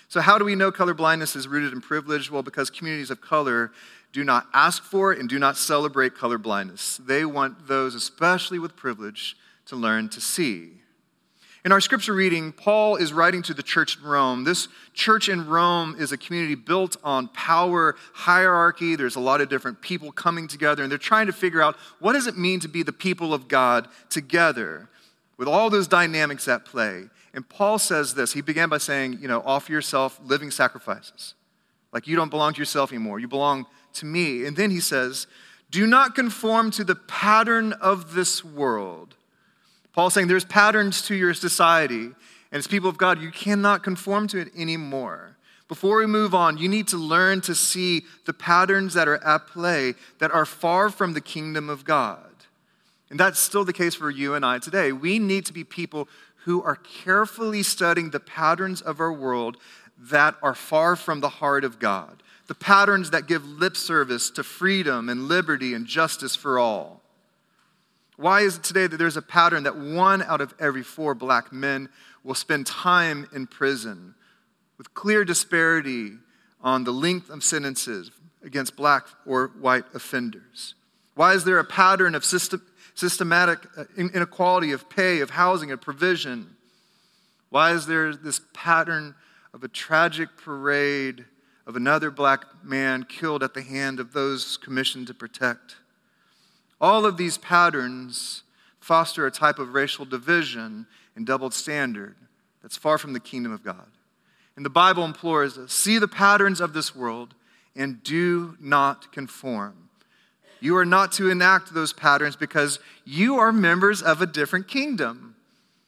So, 0.09 0.21
how 0.21 0.37
do 0.37 0.45
we 0.45 0.57
know 0.57 0.73
color 0.73 0.95
blindness 0.95 1.37
is 1.37 1.47
rooted 1.47 1.73
in 1.73 1.81
privilege? 1.81 2.29
Well, 2.29 2.43
because 2.43 2.71
communities 2.71 3.11
of 3.11 3.21
color 3.21 3.71
do 4.13 4.25
not 4.25 4.49
ask 4.53 4.83
for 4.83 5.13
and 5.13 5.29
do 5.29 5.39
not 5.39 5.57
celebrate 5.57 6.17
color 6.17 6.39
blindness. 6.39 6.97
They 6.97 7.25
want 7.25 7.69
those, 7.69 7.95
especially 7.95 8.59
with 8.59 8.75
privilege, 8.75 9.37
to 9.67 9.77
learn 9.77 10.09
to 10.09 10.21
see. 10.21 10.78
In 11.65 11.73
our 11.73 11.81
scripture 11.81 12.15
reading, 12.15 12.53
Paul 12.53 12.97
is 12.97 13.13
writing 13.13 13.43
to 13.43 13.55
the 13.55 13.65
church 13.65 13.99
in 13.99 14.05
Rome. 14.05 14.45
This 14.45 14.69
church 14.95 15.29
in 15.29 15.49
Rome 15.49 15.97
is 15.99 16.13
a 16.13 16.17
community 16.17 16.55
built 16.55 16.97
on 17.03 17.29
power, 17.29 17.97
hierarchy. 18.13 18.95
There's 18.95 19.17
a 19.17 19.21
lot 19.21 19.41
of 19.41 19.49
different 19.49 19.83
people 19.83 20.13
coming 20.13 20.47
together, 20.47 20.85
and 20.85 20.91
they're 20.91 20.99
trying 20.99 21.27
to 21.27 21.33
figure 21.33 21.61
out 21.61 21.75
what 21.99 22.13
does 22.13 22.29
it 22.29 22.39
mean 22.39 22.61
to 22.61 22.69
be 22.69 22.85
the 22.85 22.93
people 22.93 23.35
of 23.35 23.49
God 23.49 23.89
together 24.09 24.89
with 25.37 25.49
all 25.49 25.69
those 25.69 25.89
dynamics 25.89 26.47
at 26.47 26.65
play. 26.65 27.05
And 27.35 27.49
Paul 27.49 27.79
says 27.79 28.15
this. 28.15 28.33
He 28.33 28.41
began 28.41 28.69
by 28.69 28.79
saying, 28.79 29.19
you 29.21 29.27
know, 29.29 29.43
offer 29.45 29.73
yourself 29.73 30.21
living 30.25 30.53
sacrifices. 30.53 31.35
Like 31.93 32.07
you 32.07 32.15
don't 32.15 32.31
belong 32.31 32.55
to 32.55 32.59
yourself 32.61 32.93
anymore. 32.93 33.19
You 33.19 33.29
belong 33.29 33.67
to 33.95 34.07
me. 34.07 34.47
And 34.47 34.57
then 34.57 34.71
he 34.71 34.81
says, 34.81 35.27
do 35.71 35.87
not 35.87 36.15
conform 36.15 36.71
to 36.73 36.85
the 36.85 36.95
pattern 36.95 37.73
of 37.75 38.15
this 38.15 38.45
world 38.45 39.17
Paul's 39.99 40.15
saying 40.15 40.29
there's 40.29 40.45
patterns 40.45 41.03
to 41.03 41.17
your 41.17 41.35
society, 41.35 42.05
and 42.05 42.15
as 42.53 42.69
people 42.69 42.89
of 42.89 42.99
God, 42.99 43.21
you 43.21 43.33
cannot 43.33 43.83
conform 43.83 44.29
to 44.29 44.39
it 44.39 44.53
anymore. 44.57 45.37
Before 45.67 45.97
we 45.97 46.07
move 46.07 46.37
on, 46.37 46.57
you 46.57 46.69
need 46.69 46.87
to 46.87 46.97
learn 46.97 47.41
to 47.41 47.55
see 47.57 48.03
the 48.25 48.33
patterns 48.33 48.95
that 48.95 49.09
are 49.09 49.21
at 49.25 49.49
play 49.49 49.95
that 50.21 50.31
are 50.31 50.47
far 50.47 50.89
from 50.89 51.15
the 51.15 51.21
kingdom 51.21 51.69
of 51.69 51.85
God. 51.85 52.31
And 53.11 53.19
that's 53.19 53.41
still 53.41 53.65
the 53.65 53.73
case 53.73 53.97
for 53.97 54.09
you 54.09 54.35
and 54.35 54.47
I 54.47 54.61
today. 54.61 54.93
We 54.93 55.19
need 55.19 55.45
to 55.47 55.53
be 55.53 55.65
people 55.65 56.07
who 56.45 56.63
are 56.63 56.77
carefully 56.77 57.65
studying 57.65 58.11
the 58.11 58.21
patterns 58.21 58.81
of 58.81 59.01
our 59.01 59.13
world 59.13 59.57
that 59.99 60.37
are 60.45 60.55
far 60.55 60.95
from 60.95 61.19
the 61.19 61.29
heart 61.29 61.65
of 61.65 61.81
God, 61.81 62.23
the 62.47 62.55
patterns 62.55 63.11
that 63.11 63.27
give 63.27 63.45
lip 63.45 63.77
service 63.77 64.31
to 64.31 64.45
freedom 64.45 65.09
and 65.09 65.27
liberty 65.27 65.75
and 65.75 65.87
justice 65.87 66.37
for 66.37 66.57
all. 66.57 67.03
Why 68.19 68.41
is 68.41 68.57
it 68.57 68.65
today 68.65 68.89
that 68.89 68.97
there's 68.97 69.17
a 69.17 69.23
pattern 69.23 69.63
that 69.63 69.77
one 69.77 70.23
out 70.23 70.41
of 70.41 70.53
every 70.59 70.83
four 70.83 71.15
black 71.15 71.53
men 71.53 71.89
will 72.25 72.35
spend 72.35 72.67
time 72.67 73.29
in 73.33 73.47
prison 73.47 74.17
with 74.77 74.93
clear 74.93 75.25
disparity 75.25 76.15
on 76.61 76.83
the 76.83 76.91
length 76.91 77.31
of 77.31 77.45
sentences 77.45 78.11
against 78.43 78.75
black 78.75 79.07
or 79.25 79.53
white 79.61 79.85
offenders? 79.95 80.75
Why 81.15 81.35
is 81.35 81.45
there 81.45 81.61
a 81.61 81.65
pattern 81.65 82.17
of 82.17 82.25
system, 82.25 82.61
systematic 82.95 83.61
uh, 83.77 83.85
inequality 83.97 84.73
of 84.73 84.91
pay, 84.91 85.21
of 85.21 85.31
housing, 85.31 85.71
of 85.71 85.81
provision? 85.81 86.57
Why 87.51 87.71
is 87.71 87.87
there 87.87 88.17
this 88.17 88.41
pattern 88.53 89.15
of 89.55 89.63
a 89.63 89.69
tragic 89.69 90.31
parade 90.37 91.25
of 91.69 91.77
another 91.77 92.11
black 92.11 92.65
man 92.65 93.05
killed 93.05 93.45
at 93.45 93.55
the 93.55 93.63
hand 93.63 94.01
of 94.01 94.13
those 94.13 94.57
commissioned 94.57 95.07
to 95.07 95.15
protect? 95.15 95.77
All 96.81 97.05
of 97.05 97.17
these 97.17 97.39
patterns 97.39 98.43
foster 98.81 99.27
a 99.27 99.31
type 99.31 99.59
of 99.59 99.75
racial 99.75 100.05
division 100.05 100.87
and 101.17 101.27
double 101.27 101.51
standard 101.51 102.15
that's 102.63 102.77
far 102.77 102.99
from 102.99 103.13
the 103.13 103.21
kingdom 103.21 103.53
of 103.53 103.65
God. 103.65 103.87
And 104.57 104.65
the 104.65 104.71
Bible 104.71 105.05
implores 105.05 105.59
us 105.59 105.73
see 105.73 105.99
the 105.99 106.09
patterns 106.09 106.61
of 106.61 106.73
this 106.73 106.95
world 106.95 107.35
and 107.77 108.03
do 108.03 108.57
not 108.61 109.13
conform. 109.13 109.89
You 110.61 110.77
are 110.77 110.85
not 110.85 111.13
to 111.13 111.31
enact 111.31 111.75
those 111.75 111.93
patterns 111.93 112.35
because 112.35 112.81
you 113.05 113.37
are 113.37 113.53
members 113.53 114.03
of 114.03 114.21
a 114.21 114.27
different 114.27 114.67
kingdom. 114.67 115.37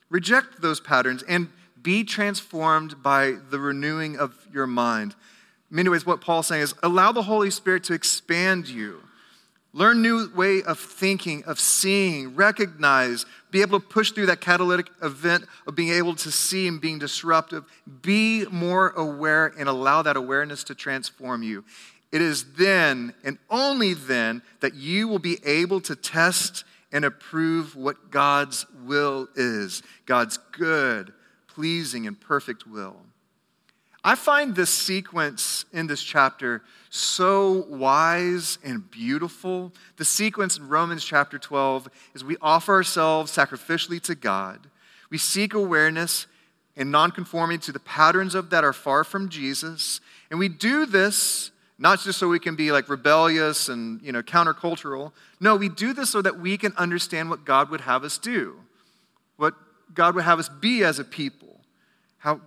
Reject 0.09 0.61
those 0.63 0.81
patterns 0.81 1.25
and 1.25 1.49
be 1.83 2.05
transformed 2.05 3.03
by 3.03 3.37
the 3.51 3.59
renewing 3.59 4.19
of 4.19 4.47
your 4.53 4.67
mind. 4.67 5.15
In 5.71 5.77
many 5.77 5.89
ways, 5.89 6.07
what 6.07 6.21
Paul's 6.21 6.49
saying 6.49 6.63
is 6.63 6.75
allow 6.83 7.11
the 7.11 7.23
Holy 7.23 7.51
Spirit 7.51 7.83
to 7.85 7.95
expand 7.95 8.69
you 8.69 9.03
Learn 9.73 10.03
new 10.03 10.29
way 10.35 10.63
of 10.63 10.81
thinking, 10.81 11.45
of 11.45 11.61
seeing, 11.61 12.35
recognize, 12.35 13.25
be 13.53 13.63
able 13.63 13.79
to 13.79 13.87
push 13.87 14.11
through 14.11 14.27
that 14.27 14.41
catalytic 14.41 14.91
event 15.01 15.45
of 15.67 15.77
being 15.77 15.93
able 15.93 16.17
to 16.17 16.33
see 16.33 16.67
and 16.67 16.81
being 16.81 16.99
disruptive. 16.99 17.65
Be 18.03 18.47
more 18.51 18.91
aware 18.91 19.53
and 19.59 19.69
allow 19.69 20.03
that 20.03 20.17
awareness 20.17 20.65
to 20.65 20.75
transform 20.75 21.45
you. 21.45 21.65
It 22.11 22.21
is 22.21 22.55
then 22.55 23.15
and 23.23 23.39
only 23.49 23.95
then 23.95 24.43
that 24.59 24.75
you 24.75 25.07
will 25.07 25.21
be 25.21 25.39
able 25.45 25.81
to 25.83 25.95
test 25.95 26.65
and 26.93 27.05
approve 27.05 27.77
what 27.77 28.11
God's 28.11 28.67
will 28.85 29.29
is 29.37 29.85
God's 30.07 30.39
good, 30.51 31.13
pleasing, 31.47 32.09
and 32.09 32.21
perfect 32.21 32.67
will. 32.67 32.97
I 34.03 34.15
find 34.17 34.57
this 34.57 34.71
sequence 34.71 35.65
in 35.73 35.87
this 35.87 36.03
chapter 36.03 36.63
so 36.91 37.67
wise 37.69 38.59
and 38.65 38.91
beautiful. 38.91 39.73
The 39.97 40.05
sequence 40.05 40.59
in 40.59 40.69
Romans 40.69 41.05
chapter 41.05 41.39
12 41.39 41.89
is 42.15 42.25
we 42.25 42.37
offer 42.43 42.75
ourselves 42.75 43.35
sacrificially 43.35 44.01
to 44.03 44.17
God. 44.17 44.67
We 45.09 45.17
seek 45.17 45.55
awareness 45.55 46.27
and 46.77 46.91
nonconformity 46.91 47.59
to 47.67 47.73
the 47.73 47.81
patterns 47.81 48.35
of 48.35 48.51
that 48.51 48.65
are 48.65 48.73
far 48.73 49.05
from 49.05 49.29
Jesus. 49.29 50.01
And 50.31 50.39
we 50.39 50.49
do 50.49 50.85
this 50.85 51.53
not 51.79 52.01
just 52.01 52.19
so 52.19 52.29
we 52.29 52.39
can 52.39 52.57
be 52.57 52.73
like 52.73 52.89
rebellious 52.89 53.69
and 53.69 54.03
you 54.03 54.13
know 54.13 54.23
countercultural. 54.23 55.13
No, 55.41 55.57
we 55.57 55.69
do 55.69 55.95
this 55.95 56.11
so 56.11 56.21
that 56.21 56.39
we 56.39 56.59
can 56.59 56.75
understand 56.77 57.31
what 57.31 57.45
God 57.45 57.71
would 57.71 57.81
have 57.81 58.05
us 58.05 58.19
do, 58.19 58.57
what 59.37 59.55
God 59.95 60.15
would 60.15 60.25
have 60.25 60.39
us 60.39 60.49
be 60.49 60.85
as 60.85 60.99
a 60.99 61.05
people, 61.05 61.61
how 62.19 62.41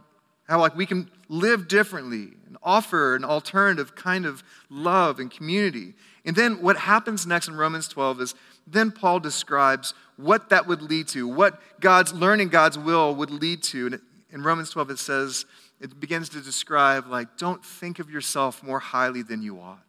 how 0.48 0.60
like 0.60 0.76
we 0.76 0.86
can 0.86 1.10
live 1.30 1.68
differently 1.68 2.34
offer 2.64 3.16
an 3.16 3.24
alternative 3.24 3.96
kind 3.96 4.26
of 4.26 4.44
love 4.70 5.20
and 5.20 5.30
community. 5.30 5.94
And 6.26 6.36
then 6.36 6.62
what 6.62 6.78
happens 6.78 7.28
next 7.28 7.48
in 7.48 7.56
Romans 7.56 7.88
12 7.88 8.22
is 8.22 8.36
then 8.66 8.92
Paul 8.92 9.20
describes 9.20 9.94
what 10.16 10.50
that 10.50 10.68
would 10.68 10.82
lead 10.82 11.08
to, 11.10 11.28
what 11.28 11.60
God's 11.80 12.14
learning 12.14 12.50
God's 12.50 12.78
will 12.78 13.14
would 13.16 13.32
lead 13.32 13.64
to. 13.64 13.88
And 13.88 14.02
in 14.32 14.44
Romans 14.44 14.70
12 14.70 14.92
it 14.92 15.00
says, 15.00 15.46
it 15.80 16.00
begins 16.00 16.30
to 16.30 16.42
describe 16.42 17.08
like 17.08 17.38
don't 17.38 17.64
think 17.64 18.00
of 18.00 18.10
yourself 18.10 18.64
more 18.64 18.80
highly 18.80 19.22
than 19.22 19.42
you 19.42 19.60
ought. 19.60 19.80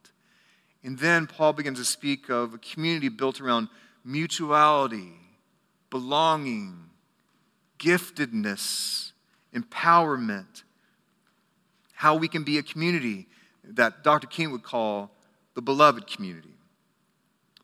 And 0.83 0.99
then 0.99 1.27
Paul 1.27 1.53
begins 1.55 1.79
to 1.79 1.85
speak 1.85 2.29
of 2.29 2.53
a 2.53 2.59
community 2.59 3.09
built 3.09 3.41
around 3.41 3.69
mutuality, 4.05 5.13
belonging, 5.89 6.91
giftedness, 7.79 9.13
empowerment, 9.55 10.65
how 12.05 12.15
we 12.15 12.29
can 12.29 12.45
be 12.45 12.59
a 12.59 12.63
community 12.63 13.27
that 13.67 14.05
Dr. 14.05 14.27
King 14.27 14.51
would 14.53 14.63
call 14.63 15.11
the 15.55 15.63
beloved 15.63 16.07
community. 16.07 16.53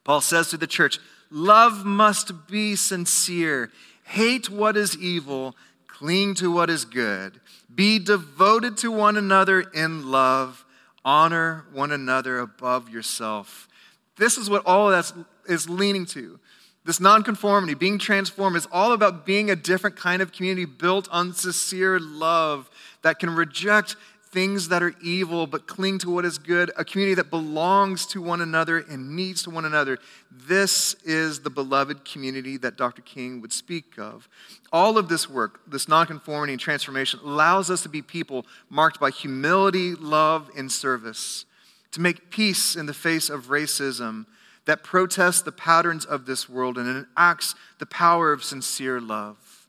Paul 0.02 0.22
says 0.22 0.48
to 0.48 0.56
the 0.56 0.66
church, 0.66 0.98
Love 1.30 1.84
must 1.84 2.48
be 2.48 2.74
sincere. 2.74 3.70
Hate 4.02 4.48
what 4.48 4.78
is 4.78 4.96
evil. 4.96 5.54
Cling 5.86 6.34
to 6.36 6.50
what 6.50 6.70
is 6.70 6.86
good. 6.86 7.38
Be 7.72 7.98
devoted 7.98 8.78
to 8.78 8.90
one 8.90 9.18
another 9.18 9.60
in 9.60 10.10
love. 10.10 10.64
Honor 11.04 11.66
one 11.74 11.92
another 11.92 12.38
above 12.38 12.88
yourself. 12.88 13.68
This 14.16 14.38
is 14.38 14.48
what 14.48 14.64
all 14.64 14.90
of 14.90 15.06
that 15.06 15.24
is 15.52 15.68
leaning 15.68 16.06
to. 16.06 16.40
This 16.86 16.98
nonconformity, 16.98 17.74
being 17.74 17.98
transformed, 17.98 18.56
is 18.56 18.66
all 18.72 18.92
about 18.92 19.26
being 19.26 19.50
a 19.50 19.56
different 19.56 19.96
kind 19.96 20.22
of 20.22 20.32
community 20.32 20.64
built 20.64 21.10
on 21.12 21.34
sincere 21.34 22.00
love 22.00 22.70
that 23.02 23.18
can 23.18 23.30
reject 23.30 23.96
things 24.32 24.68
that 24.68 24.82
are 24.82 24.94
evil 25.02 25.46
but 25.46 25.66
cling 25.66 25.98
to 25.98 26.10
what 26.10 26.24
is 26.24 26.38
good, 26.38 26.70
a 26.76 26.84
community 26.84 27.14
that 27.14 27.30
belongs 27.30 28.06
to 28.06 28.22
one 28.22 28.40
another 28.40 28.78
and 28.78 29.16
needs 29.16 29.42
to 29.42 29.50
one 29.50 29.64
another. 29.64 29.98
This 30.30 30.94
is 31.04 31.40
the 31.40 31.50
beloved 31.50 32.04
community 32.04 32.56
that 32.58 32.76
Dr. 32.76 33.02
King 33.02 33.40
would 33.40 33.52
speak 33.52 33.98
of. 33.98 34.28
All 34.72 34.98
of 34.98 35.08
this 35.08 35.28
work, 35.28 35.60
this 35.66 35.88
nonconformity 35.88 36.52
and 36.52 36.60
transformation, 36.60 37.18
allows 37.24 37.70
us 37.70 37.82
to 37.82 37.88
be 37.88 38.02
people 38.02 38.46
marked 38.68 39.00
by 39.00 39.10
humility, 39.10 39.94
love, 39.96 40.48
and 40.56 40.70
service, 40.70 41.44
to 41.90 42.00
make 42.00 42.30
peace 42.30 42.76
in 42.76 42.86
the 42.86 42.94
face 42.94 43.30
of 43.30 43.46
racism 43.46 44.26
that 44.66 44.84
protests 44.84 45.42
the 45.42 45.50
patterns 45.50 46.04
of 46.04 46.26
this 46.26 46.48
world 46.48 46.78
and 46.78 47.06
enacts 47.16 47.56
the 47.80 47.86
power 47.86 48.32
of 48.32 48.44
sincere 48.44 49.00
love. 49.00 49.66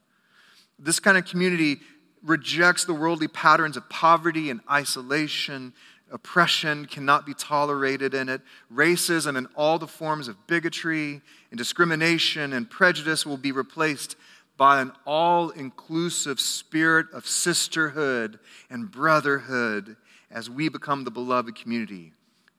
This 0.78 1.00
kind 1.00 1.18
of 1.18 1.26
community 1.26 1.80
rejects 2.24 2.86
the 2.86 2.94
worldly 2.94 3.28
patterns 3.28 3.78
of 3.78 3.90
poverty 3.90 4.50
and 4.50 4.62
isolation. 4.70 5.74
Oppression 6.12 6.86
cannot 6.86 7.26
be 7.26 7.34
tolerated 7.34 8.14
in 8.14 8.30
it. 8.30 8.42
Racism 8.74 9.38
and 9.38 9.48
all 9.56 9.80
the 9.80 9.88
forms 9.88 10.28
of 10.28 10.48
bigotry 10.48 11.22
and 11.50 11.58
discrimination 11.58 12.54
and 12.54 12.70
prejudice 12.70 13.26
will 13.26 13.38
be 13.38 13.52
replaced 13.52 14.16
by 14.58 14.82
an 14.82 14.92
all 15.06 15.50
inclusive 15.50 16.40
spirit 16.40 17.08
of 17.14 17.26
sisterhood 17.26 18.40
and 18.70 18.92
brotherhood 18.92 19.96
as 20.30 20.50
we 20.50 20.70
become 20.70 21.04
the 21.04 21.12
beloved 21.12 21.56
community. 21.56 22.14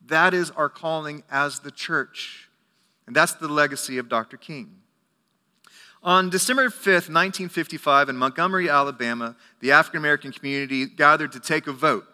That 0.06 0.34
is 0.34 0.50
our 0.50 0.68
calling 0.68 1.22
as 1.30 1.60
the 1.60 1.70
church. 1.70 2.48
And 3.06 3.14
that's 3.14 3.34
the 3.34 3.48
legacy 3.48 3.98
of 3.98 4.08
Dr. 4.08 4.36
King. 4.36 4.81
On 6.04 6.30
December 6.30 6.68
5th, 6.68 7.08
1955, 7.08 8.08
in 8.08 8.16
Montgomery, 8.16 8.68
Alabama, 8.68 9.36
the 9.60 9.70
African 9.70 9.98
American 9.98 10.32
community 10.32 10.84
gathered 10.84 11.30
to 11.30 11.38
take 11.38 11.68
a 11.68 11.72
vote. 11.72 12.04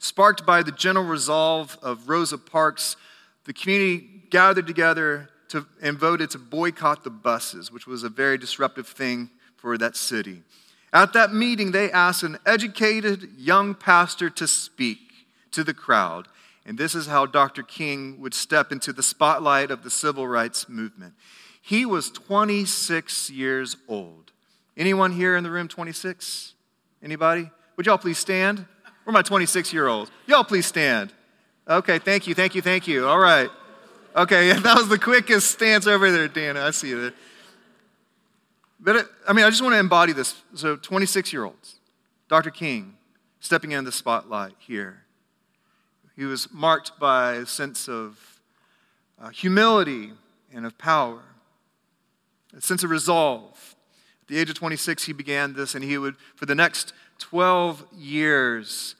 Sparked 0.00 0.44
by 0.44 0.64
the 0.64 0.72
general 0.72 1.04
resolve 1.04 1.78
of 1.80 2.08
Rosa 2.08 2.38
Parks, 2.38 2.96
the 3.44 3.52
community 3.52 4.24
gathered 4.30 4.66
together 4.66 5.28
to, 5.50 5.64
and 5.80 5.96
voted 5.96 6.30
to 6.30 6.38
boycott 6.38 7.04
the 7.04 7.10
buses, 7.10 7.70
which 7.70 7.86
was 7.86 8.02
a 8.02 8.08
very 8.08 8.36
disruptive 8.36 8.88
thing 8.88 9.30
for 9.54 9.78
that 9.78 9.94
city. 9.94 10.42
At 10.92 11.12
that 11.12 11.32
meeting, 11.32 11.70
they 11.70 11.92
asked 11.92 12.24
an 12.24 12.38
educated 12.44 13.30
young 13.38 13.76
pastor 13.76 14.28
to 14.28 14.48
speak 14.48 14.98
to 15.52 15.62
the 15.62 15.74
crowd. 15.74 16.26
And 16.64 16.76
this 16.76 16.96
is 16.96 17.06
how 17.06 17.26
Dr. 17.26 17.62
King 17.62 18.20
would 18.20 18.34
step 18.34 18.72
into 18.72 18.92
the 18.92 19.04
spotlight 19.04 19.70
of 19.70 19.84
the 19.84 19.90
civil 19.90 20.26
rights 20.26 20.68
movement. 20.68 21.14
He 21.66 21.84
was 21.84 22.10
26 22.10 23.28
years 23.28 23.76
old. 23.88 24.30
Anyone 24.76 25.10
here 25.10 25.34
in 25.34 25.42
the 25.42 25.50
room 25.50 25.66
26? 25.66 26.54
Anybody? 27.02 27.50
Would 27.76 27.86
y'all 27.86 27.98
please 27.98 28.18
stand? 28.18 28.64
Where 29.02 29.12
my 29.12 29.22
26 29.22 29.72
year 29.72 29.88
olds? 29.88 30.12
Y'all 30.28 30.44
please 30.44 30.64
stand. 30.64 31.12
Okay, 31.66 31.98
thank 31.98 32.28
you, 32.28 32.36
thank 32.36 32.54
you, 32.54 32.62
thank 32.62 32.86
you. 32.86 33.08
All 33.08 33.18
right. 33.18 33.50
Okay, 34.14 34.46
Yeah, 34.48 34.60
that 34.60 34.76
was 34.76 34.88
the 34.88 34.96
quickest 34.96 35.50
stance 35.50 35.88
over 35.88 36.08
there, 36.12 36.28
Dana. 36.28 36.60
I 36.60 36.70
see 36.70 36.90
you 36.90 37.12
But 38.78 38.94
it, 38.94 39.06
I 39.26 39.32
mean, 39.32 39.44
I 39.44 39.50
just 39.50 39.60
want 39.60 39.74
to 39.74 39.80
embody 39.80 40.12
this. 40.12 40.40
So, 40.54 40.76
26 40.76 41.32
year 41.32 41.42
olds, 41.42 41.80
Dr. 42.28 42.50
King 42.50 42.94
stepping 43.40 43.72
in 43.72 43.82
the 43.82 43.90
spotlight 43.90 44.54
here. 44.60 45.02
He 46.14 46.26
was 46.26 46.48
marked 46.52 47.00
by 47.00 47.32
a 47.32 47.46
sense 47.46 47.88
of 47.88 48.40
uh, 49.20 49.30
humility 49.30 50.12
and 50.54 50.64
of 50.64 50.78
power 50.78 51.22
a 52.56 52.60
sense 52.60 52.82
of 52.82 52.90
resolve. 52.90 53.76
At 54.22 54.28
the 54.28 54.38
age 54.38 54.48
of 54.48 54.56
26, 54.56 55.04
he 55.04 55.12
began 55.12 55.52
this, 55.52 55.74
and 55.74 55.84
he 55.84 55.98
would, 55.98 56.16
for 56.34 56.46
the 56.46 56.54
next 56.54 56.92
12 57.18 57.84
years, 57.96 58.96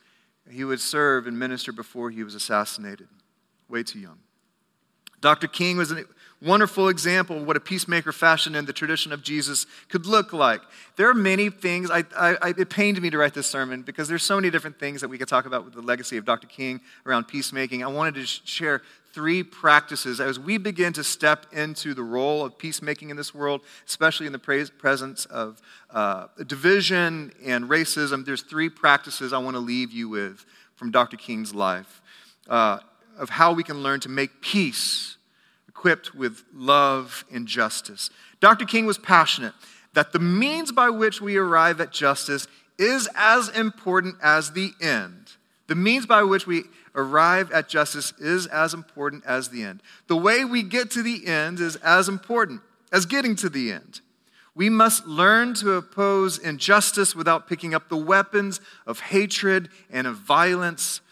he 0.51 0.65
would 0.65 0.81
serve 0.81 1.27
and 1.27 1.39
minister 1.39 1.73
before 1.73 2.11
he 2.11 2.23
was 2.23 2.35
assassinated. 2.35 3.09
Way 3.69 3.83
too 3.83 3.99
young. 3.99 4.19
Dr. 5.21 5.49
King 5.49 5.79
was 5.79 5.91
a 5.91 6.05
wonderful 6.43 6.89
example 6.89 7.39
of 7.39 7.47
what 7.47 7.57
a 7.57 7.61
peacemaker 7.61 8.13
fashioned 8.13 8.55
in 8.55 8.67
the 8.67 8.73
tradition 8.73 9.13
of 9.13 9.23
Jesus 9.23 9.67
could 9.89 10.07
look 10.07 10.33
like. 10.33 10.61
There 10.97 11.09
are 11.09 11.15
many 11.15 11.51
things, 11.51 11.91
I, 11.91 12.05
I, 12.17 12.55
it 12.57 12.69
pained 12.69 13.01
me 13.01 13.11
to 13.11 13.19
write 13.19 13.35
this 13.35 13.47
sermon 13.47 13.83
because 13.83 14.07
there's 14.07 14.23
so 14.23 14.37
many 14.37 14.51
different 14.51 14.79
things 14.79 15.01
that 15.01 15.09
we 15.09 15.19
could 15.19 15.29
talk 15.29 15.47
about 15.47 15.65
with 15.65 15.75
the 15.75 15.81
legacy 15.81 16.19
of 16.19 16.25
Dr. 16.25 16.47
King 16.47 16.81
around 17.07 17.25
peacemaking. 17.25 17.83
I 17.83 17.89
wanted 17.89 18.15
to 18.17 18.27
share 18.27 18.83
three 19.17 19.43
practices 19.43 20.21
as 20.21 20.39
we 20.39 20.59
begin 20.59 20.93
to 20.93 21.03
step 21.03 21.47
into 21.51 21.95
the 21.95 22.03
role 22.03 22.45
of 22.45 22.59
peacemaking 22.59 23.09
in 23.09 23.17
this 23.17 23.35
world, 23.35 23.63
especially 23.87 24.27
in 24.27 24.33
the 24.35 24.69
presence 24.79 25.25
of 25.25 25.63
uh, 25.89 26.27
division 26.47 27.33
and 27.43 27.65
racism. 27.65 28.27
There's 28.27 28.43
three 28.43 28.69
practices 28.69 29.33
I 29.33 29.39
want 29.39 29.55
to 29.57 29.61
leave 29.61 29.91
you 29.91 30.11
with 30.11 30.45
from 30.75 30.91
Dr. 30.91 31.17
King's 31.17 31.55
life 31.55 32.03
uh, 32.47 32.81
of 33.17 33.31
how 33.31 33.55
we 33.55 33.63
can 33.63 33.83
learn 33.83 34.01
to 34.01 34.11
make 34.11 34.43
peace 34.43 35.17
equipped 35.67 36.15
with 36.15 36.45
love 36.53 37.25
and 37.33 37.47
justice. 37.49 38.11
Dr. 38.41 38.67
King 38.67 38.85
was 38.85 38.99
passionate 38.99 39.55
that 39.95 40.13
the 40.13 40.19
means 40.19 40.73
by 40.73 40.91
which 40.91 41.23
we 41.23 41.39
arrive 41.39 41.81
at 41.81 41.91
justice 41.91 42.47
is 42.79 43.09
as 43.17 43.49
important 43.49 44.17
as 44.23 44.53
the 44.53 44.73
end. 44.83 45.33
The 45.69 45.75
means 45.75 46.05
by 46.05 46.23
which 46.23 46.47
we 46.47 46.65
arrive 46.97 47.53
at 47.53 47.69
justice 47.69 48.13
is 48.19 48.47
as 48.47 48.75
important 48.75 49.25
as 49.27 49.51
the 49.51 49.63
end. 49.63 49.83
The 50.09 50.17
way 50.17 50.45
we 50.45 50.63
get 50.63 50.91
to 50.93 51.03
the 51.03 51.27
end 51.27 51.61
is 51.61 51.77
as 51.77 52.09
important 52.09 52.63
as 52.91 53.07
getting 53.07 53.37
to 53.37 53.49
the 53.49 53.71
end. 53.71 54.01
We 54.55 54.71
must 54.71 55.07
learn 55.07 55.53
to 55.57 55.75
oppose 55.75 56.39
injustice 56.39 57.15
without 57.15 57.47
picking 57.47 57.75
up 57.75 57.91
the 57.91 57.97
weapons 57.97 58.59
of 58.87 59.01
hatred 59.01 59.69
and 59.91 60.07
of 60.07 60.17
violence. 60.17 61.03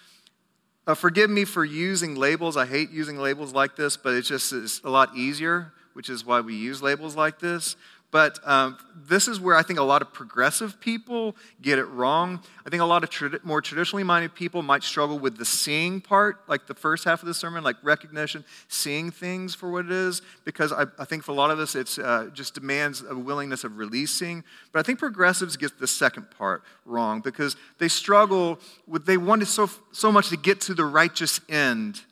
Uh, 0.87 0.95
forgive 0.95 1.29
me 1.29 1.45
for 1.45 1.63
using 1.63 2.15
labels. 2.15 2.57
I 2.57 2.65
hate 2.65 2.91
using 2.91 3.19
labels 3.19 3.53
like 3.53 3.77
this, 3.77 3.99
but 3.99 4.15
it's 4.15 4.29
just 4.29 4.51
it's 4.55 4.81
a 4.83 4.89
lot 4.89 5.15
easier, 5.15 5.73
which 5.93 6.09
is 6.09 6.25
why 6.25 6.41
we 6.41 6.55
use 6.55 6.83
labels 6.83 7.17
like 7.17 7.39
this. 7.39 7.77
But 8.15 8.39
um, 8.47 8.79
this 9.09 9.27
is 9.27 9.41
where 9.41 9.57
I 9.57 9.65
think 9.65 9.81
a 9.81 9.83
lot 9.83 10.01
of 10.01 10.13
progressive 10.13 10.79
people 10.79 11.35
get 11.61 11.81
it 11.81 11.87
wrong. 11.87 12.41
I 12.65 12.71
think 12.71 12.81
a 12.81 12.87
lot 12.87 13.03
of 13.03 13.45
more 13.45 13.61
traditionally 13.61 14.05
minded 14.05 14.37
people 14.37 14.63
might 14.63 14.85
struggle 14.85 15.19
with 15.19 15.37
the 15.37 15.45
seeing 15.45 16.01
part, 16.01 16.39
like 16.49 16.69
the 16.69 16.77
first 16.77 17.03
half 17.03 17.23
of 17.23 17.27
the 17.27 17.35
sermon, 17.35 17.65
like 17.65 17.75
recognition, 17.83 18.45
seeing 18.69 19.11
things 19.11 19.57
for 19.57 19.69
what 19.69 19.87
it 19.87 19.91
is, 19.91 20.23
because 20.45 20.71
I, 20.73 20.85
I 20.97 21.05
think 21.07 21.25
for 21.25 21.33
a 21.33 21.35
lot 21.35 21.51
of 21.51 21.59
us, 21.59 21.75
it 21.75 21.99
uh, 21.99 22.27
just 22.27 22.55
demands 22.55 23.03
a 23.03 23.17
willingness 23.17 23.65
of 23.65 23.79
releasing. 23.79 24.45
But 24.71 24.79
I 24.79 24.83
think 24.85 25.01
progressives 25.01 25.57
get 25.57 25.81
the 25.81 25.89
second 25.89 26.31
part 26.39 26.63
wrong 26.87 27.21
because 27.21 27.57
they 27.79 27.89
struggle 27.89 28.61
with, 28.87 29.07
they 29.07 29.17
wanted 29.17 29.49
so, 29.49 29.69
so 29.91 30.13
much 30.13 30.29
to 30.29 30.37
get 30.37 30.61
to 30.61 30.75
the 30.75 30.85
righteous 30.85 31.41
end 31.49 32.03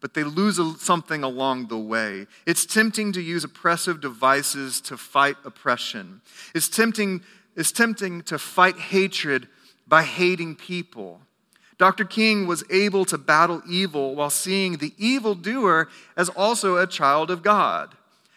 but 0.00 0.14
they 0.14 0.24
lose 0.24 0.60
something 0.80 1.24
along 1.24 1.68
the 1.68 1.78
way. 1.78 2.26
It's 2.46 2.64
tempting 2.64 3.12
to 3.12 3.20
use 3.20 3.44
oppressive 3.44 4.00
devices 4.00 4.80
to 4.82 4.96
fight 4.96 5.36
oppression. 5.44 6.20
It's 6.54 6.68
tempting, 6.68 7.22
it's 7.56 7.72
tempting 7.72 8.22
to 8.22 8.38
fight 8.38 8.78
hatred 8.78 9.48
by 9.86 10.04
hating 10.04 10.56
people. 10.56 11.20
Dr. 11.78 12.04
King 12.04 12.46
was 12.46 12.64
able 12.70 13.04
to 13.04 13.16
battle 13.16 13.62
evil 13.68 14.14
while 14.16 14.30
seeing 14.30 14.78
the 14.78 14.92
evildoer 14.98 15.88
as 16.16 16.28
also 16.30 16.76
a 16.76 16.86
child 16.86 17.30
of 17.30 17.42
God. 17.42 17.94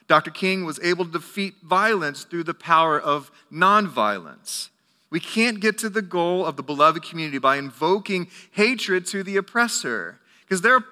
Dr. 0.07 0.29
King 0.29 0.65
was 0.65 0.79
able 0.83 1.05
to 1.05 1.11
defeat 1.11 1.55
violence 1.63 2.23
through 2.23 2.43
the 2.43 2.53
power 2.53 2.99
of 2.99 3.31
nonviolence. 3.51 4.69
We 5.09 5.19
can't 5.19 5.59
get 5.59 5.77
to 5.79 5.89
the 5.89 6.01
goal 6.01 6.45
of 6.45 6.55
the 6.55 6.63
beloved 6.63 7.03
community 7.03 7.37
by 7.37 7.57
invoking 7.57 8.27
hatred 8.51 9.05
to 9.07 9.23
the 9.23 9.37
oppressor, 9.37 10.19
because 10.41 10.61
there 10.61 10.75
are 10.75 10.85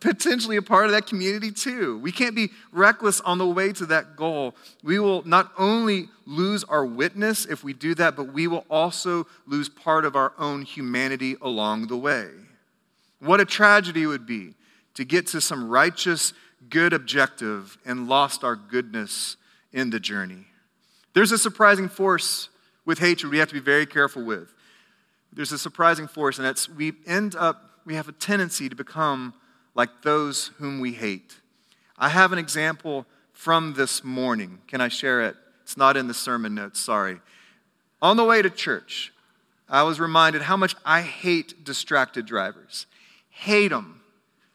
potentially 0.00 0.56
a 0.56 0.62
part 0.62 0.86
of 0.86 0.92
that 0.92 1.06
community 1.06 1.50
too. 1.50 1.98
We 1.98 2.12
can't 2.12 2.34
be 2.34 2.50
reckless 2.72 3.20
on 3.20 3.38
the 3.38 3.46
way 3.46 3.72
to 3.74 3.86
that 3.86 4.16
goal. 4.16 4.54
We 4.82 4.98
will 4.98 5.22
not 5.26 5.52
only 5.58 6.08
lose 6.26 6.64
our 6.64 6.84
witness 6.84 7.44
if 7.44 7.62
we 7.62 7.72
do 7.72 7.94
that, 7.96 8.16
but 8.16 8.32
we 8.32 8.46
will 8.46 8.64
also 8.70 9.26
lose 9.46 9.68
part 9.68 10.04
of 10.04 10.16
our 10.16 10.32
own 10.38 10.62
humanity 10.62 11.36
along 11.40 11.88
the 11.88 11.96
way. 11.96 12.28
What 13.20 13.40
a 13.40 13.44
tragedy 13.44 14.02
it 14.02 14.06
would 14.06 14.26
be 14.26 14.54
to 14.94 15.04
get 15.04 15.26
to 15.28 15.40
some 15.40 15.68
righteous, 15.68 16.32
good 16.68 16.92
objective 16.92 17.78
and 17.84 18.08
lost 18.08 18.44
our 18.44 18.56
goodness 18.56 19.36
in 19.72 19.90
the 19.90 20.00
journey. 20.00 20.46
There's 21.14 21.32
a 21.32 21.38
surprising 21.38 21.88
force 21.88 22.48
with 22.84 22.98
hatred 22.98 23.30
we 23.30 23.38
have 23.38 23.48
to 23.48 23.54
be 23.54 23.60
very 23.60 23.86
careful 23.86 24.24
with. 24.24 24.52
There's 25.32 25.52
a 25.52 25.58
surprising 25.58 26.06
force, 26.06 26.38
and 26.38 26.46
that's 26.46 26.68
we 26.68 26.92
end 27.06 27.34
up, 27.34 27.80
we 27.84 27.94
have 27.94 28.08
a 28.08 28.12
tendency 28.12 28.68
to 28.68 28.76
become 28.76 29.34
like 29.74 30.02
those 30.02 30.48
whom 30.58 30.80
we 30.80 30.92
hate. 30.92 31.36
I 31.98 32.08
have 32.08 32.32
an 32.32 32.38
example 32.38 33.06
from 33.32 33.74
this 33.74 34.02
morning. 34.04 34.60
Can 34.66 34.80
I 34.80 34.88
share 34.88 35.22
it? 35.22 35.36
It's 35.62 35.76
not 35.76 35.96
in 35.96 36.08
the 36.08 36.14
sermon 36.14 36.54
notes, 36.54 36.80
sorry. 36.80 37.20
On 38.02 38.16
the 38.16 38.24
way 38.24 38.42
to 38.42 38.50
church, 38.50 39.12
I 39.68 39.82
was 39.82 39.98
reminded 39.98 40.42
how 40.42 40.56
much 40.56 40.76
I 40.84 41.02
hate 41.02 41.64
distracted 41.64 42.26
drivers. 42.26 42.86
hate 43.30 43.68
them. 43.68 44.00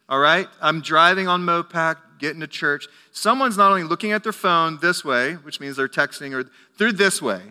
All 0.08 0.20
right? 0.20 0.48
I'm 0.62 0.82
driving 0.82 1.28
on 1.28 1.42
Mopac, 1.42 1.98
getting 2.20 2.40
to 2.40 2.48
church. 2.48 2.88
Someone's 3.12 3.58
not 3.58 3.72
only 3.72 3.84
looking 3.84 4.12
at 4.12 4.24
their 4.24 4.34
phone 4.34 4.80
this 4.82 5.04
way, 5.04 5.34
which 5.34 5.60
means 5.60 5.76
they're 5.76 5.88
texting, 5.88 6.34
or 6.34 6.50
they're 6.78 6.92
this 6.92 7.22
way. 7.22 7.42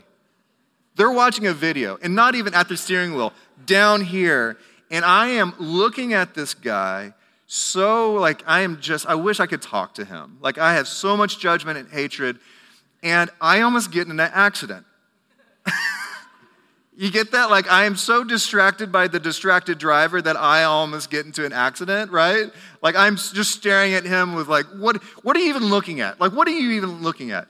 They're 0.96 1.10
watching 1.10 1.46
a 1.46 1.52
video 1.52 1.98
and 2.02 2.14
not 2.14 2.34
even 2.34 2.54
at 2.54 2.68
the 2.68 2.76
steering 2.76 3.14
wheel, 3.14 3.32
down 3.66 4.00
here. 4.00 4.58
And 4.90 5.04
I 5.04 5.28
am 5.28 5.54
looking 5.58 6.12
at 6.12 6.34
this 6.34 6.54
guy 6.54 7.12
so, 7.50 8.12
like, 8.12 8.44
I 8.46 8.60
am 8.60 8.80
just, 8.80 9.06
I 9.06 9.16
wish 9.16 9.40
I 9.40 9.46
could 9.46 9.62
talk 9.62 9.94
to 9.94 10.04
him. 10.04 10.38
Like, 10.40 10.58
I 10.58 10.74
have 10.74 10.86
so 10.86 11.16
much 11.16 11.40
judgment 11.40 11.78
and 11.78 11.88
hatred, 11.88 12.38
and 13.02 13.30
I 13.40 13.62
almost 13.62 13.90
get 13.90 14.06
in 14.06 14.12
an 14.12 14.20
accident. 14.20 14.86
You 16.98 17.12
get 17.12 17.30
that? 17.30 17.48
Like, 17.48 17.70
I 17.70 17.84
am 17.84 17.94
so 17.94 18.24
distracted 18.24 18.90
by 18.90 19.06
the 19.06 19.20
distracted 19.20 19.78
driver 19.78 20.20
that 20.20 20.36
I 20.36 20.64
almost 20.64 21.10
get 21.10 21.26
into 21.26 21.44
an 21.44 21.52
accident, 21.52 22.10
right? 22.10 22.50
Like, 22.82 22.96
I'm 22.96 23.14
just 23.14 23.52
staring 23.52 23.94
at 23.94 24.02
him 24.02 24.34
with, 24.34 24.48
like, 24.48 24.66
what, 24.74 24.96
what 25.22 25.36
are 25.36 25.38
you 25.38 25.50
even 25.50 25.66
looking 25.66 26.00
at? 26.00 26.20
Like, 26.20 26.32
what 26.32 26.48
are 26.48 26.50
you 26.50 26.72
even 26.72 27.00
looking 27.00 27.30
at? 27.30 27.46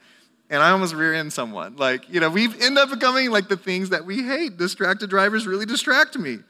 And 0.51 0.63
I 0.63 0.71
almost 0.71 0.95
rear 0.95 1.15
end 1.15 1.33
someone. 1.33 1.77
Like, 1.77 2.11
you 2.11 2.21
know, 2.21 2.29
we 2.29 2.45
end 2.61 2.77
up 2.77 2.91
becoming 2.91 3.31
like 3.31 3.49
the 3.49 3.57
things 3.57 3.89
that 3.89 4.05
we 4.05 4.23
hate. 4.23 4.59
Distracted 4.59 5.09
drivers 5.09 5.47
really 5.47 5.65
distract 5.65 6.19
me. 6.19 6.41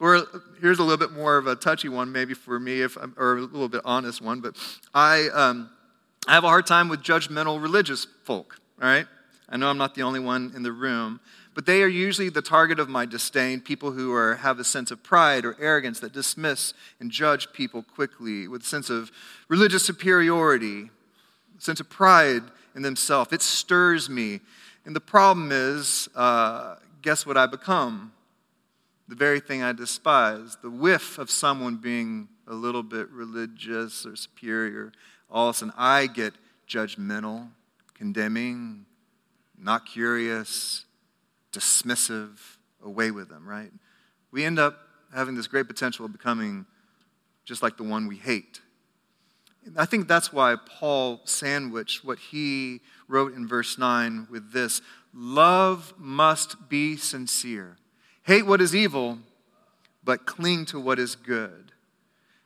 Or 0.00 0.26
here's 0.60 0.78
a 0.78 0.82
little 0.82 0.96
bit 0.96 1.12
more 1.12 1.36
of 1.36 1.46
a 1.46 1.54
touchy 1.54 1.88
one, 1.88 2.10
maybe 2.10 2.34
for 2.34 2.58
me, 2.58 2.80
if 2.80 2.96
I'm, 2.96 3.14
or 3.16 3.36
a 3.36 3.40
little 3.42 3.68
bit 3.68 3.82
honest 3.84 4.20
one, 4.20 4.40
but 4.40 4.56
I, 4.94 5.28
um, 5.28 5.70
I 6.26 6.32
have 6.32 6.44
a 6.44 6.48
hard 6.48 6.66
time 6.66 6.88
with 6.88 7.02
judgmental 7.02 7.62
religious 7.62 8.06
folk, 8.24 8.58
all 8.80 8.88
right? 8.88 9.06
I 9.48 9.56
know 9.56 9.68
I'm 9.68 9.78
not 9.78 9.94
the 9.94 10.02
only 10.02 10.20
one 10.20 10.52
in 10.56 10.62
the 10.62 10.72
room 10.72 11.20
but 11.54 11.66
they 11.66 11.82
are 11.82 11.88
usually 11.88 12.28
the 12.28 12.42
target 12.42 12.78
of 12.78 12.88
my 12.88 13.04
disdain 13.04 13.60
people 13.60 13.90
who 13.92 14.12
are, 14.14 14.36
have 14.36 14.58
a 14.58 14.64
sense 14.64 14.90
of 14.90 15.02
pride 15.02 15.44
or 15.44 15.56
arrogance 15.60 16.00
that 16.00 16.12
dismiss 16.12 16.72
and 17.00 17.10
judge 17.10 17.52
people 17.52 17.82
quickly 17.82 18.46
with 18.46 18.62
a 18.62 18.66
sense 18.66 18.88
of 18.88 19.10
religious 19.48 19.84
superiority, 19.84 20.90
a 21.58 21.60
sense 21.60 21.80
of 21.80 21.90
pride 21.90 22.42
in 22.74 22.82
themselves. 22.82 23.32
It 23.32 23.42
stirs 23.42 24.08
me. 24.08 24.40
And 24.84 24.94
the 24.94 25.00
problem 25.00 25.50
is, 25.52 26.08
uh, 26.14 26.76
guess 27.02 27.26
what 27.26 27.36
I 27.36 27.46
become? 27.46 28.12
The 29.10 29.16
very 29.16 29.40
thing 29.40 29.60
I 29.60 29.72
despise. 29.72 30.56
The 30.62 30.70
whiff 30.70 31.18
of 31.18 31.32
someone 31.32 31.78
being 31.78 32.28
a 32.46 32.54
little 32.54 32.84
bit 32.84 33.10
religious 33.10 34.06
or 34.06 34.14
superior. 34.14 34.92
All 35.28 35.48
of 35.48 35.56
a 35.56 35.58
sudden, 35.58 35.74
I 35.76 36.06
get 36.06 36.34
judgmental, 36.68 37.48
condemning, 37.94 38.86
not 39.58 39.84
curious 39.84 40.84
dismissive, 41.52 42.38
away 42.84 43.10
with 43.10 43.28
them, 43.28 43.48
right? 43.48 43.72
We 44.30 44.44
end 44.44 44.60
up 44.60 44.78
having 45.12 45.34
this 45.34 45.48
great 45.48 45.66
potential 45.66 46.06
of 46.06 46.12
becoming 46.12 46.64
just 47.44 47.64
like 47.64 47.76
the 47.76 47.82
one 47.82 48.06
we 48.06 48.16
hate. 48.16 48.60
I 49.76 49.86
think 49.86 50.06
that's 50.06 50.32
why 50.32 50.54
Paul 50.54 51.22
sandwiched 51.24 52.04
what 52.04 52.20
he 52.20 52.80
wrote 53.08 53.34
in 53.34 53.48
verse 53.48 53.76
9 53.76 54.28
with 54.30 54.52
this 54.52 54.80
Love 55.12 55.94
must 55.98 56.68
be 56.68 56.96
sincere. 56.96 57.76
Hate 58.30 58.46
what 58.46 58.60
is 58.60 58.76
evil, 58.76 59.18
but 60.04 60.24
cling 60.24 60.64
to 60.66 60.78
what 60.78 61.00
is 61.00 61.16
good. 61.16 61.72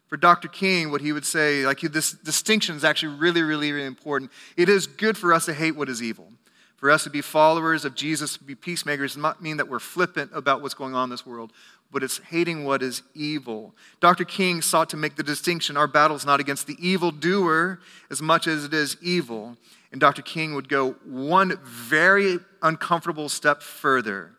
For 0.06 0.16
Dr. 0.16 0.48
King, 0.48 0.90
what 0.90 1.02
he 1.02 1.12
would 1.12 1.26
say, 1.26 1.66
like 1.66 1.80
this 1.80 2.12
distinction 2.12 2.74
is 2.74 2.84
actually 2.84 3.16
really, 3.16 3.42
really, 3.42 3.70
really 3.70 3.86
important. 3.86 4.30
It 4.56 4.70
is 4.70 4.86
good 4.86 5.18
for 5.18 5.34
us 5.34 5.44
to 5.44 5.52
hate 5.52 5.76
what 5.76 5.90
is 5.90 6.02
evil. 6.02 6.32
For 6.78 6.90
us 6.90 7.04
to 7.04 7.10
be 7.10 7.20
followers 7.20 7.84
of 7.84 7.94
Jesus, 7.94 8.38
to 8.38 8.44
be 8.44 8.54
peacemakers, 8.54 9.12
does 9.12 9.20
not 9.20 9.42
mean 9.42 9.58
that 9.58 9.68
we're 9.68 9.78
flippant 9.78 10.30
about 10.32 10.62
what's 10.62 10.72
going 10.72 10.94
on 10.94 11.04
in 11.04 11.10
this 11.10 11.26
world, 11.26 11.52
but 11.92 12.02
it's 12.02 12.16
hating 12.16 12.64
what 12.64 12.82
is 12.82 13.02
evil. 13.12 13.74
Dr. 14.00 14.24
King 14.24 14.62
sought 14.62 14.88
to 14.88 14.96
make 14.96 15.16
the 15.16 15.22
distinction 15.22 15.76
our 15.76 15.86
battle 15.86 16.16
is 16.16 16.24
not 16.24 16.40
against 16.40 16.66
the 16.66 16.78
evil 16.80 17.10
doer 17.10 17.78
as 18.10 18.22
much 18.22 18.46
as 18.46 18.64
it 18.64 18.72
is 18.72 18.96
evil. 19.02 19.58
And 19.92 20.00
Dr. 20.00 20.22
King 20.22 20.54
would 20.54 20.70
go 20.70 20.92
one 21.04 21.58
very 21.62 22.38
uncomfortable 22.62 23.28
step 23.28 23.60
further 23.60 24.34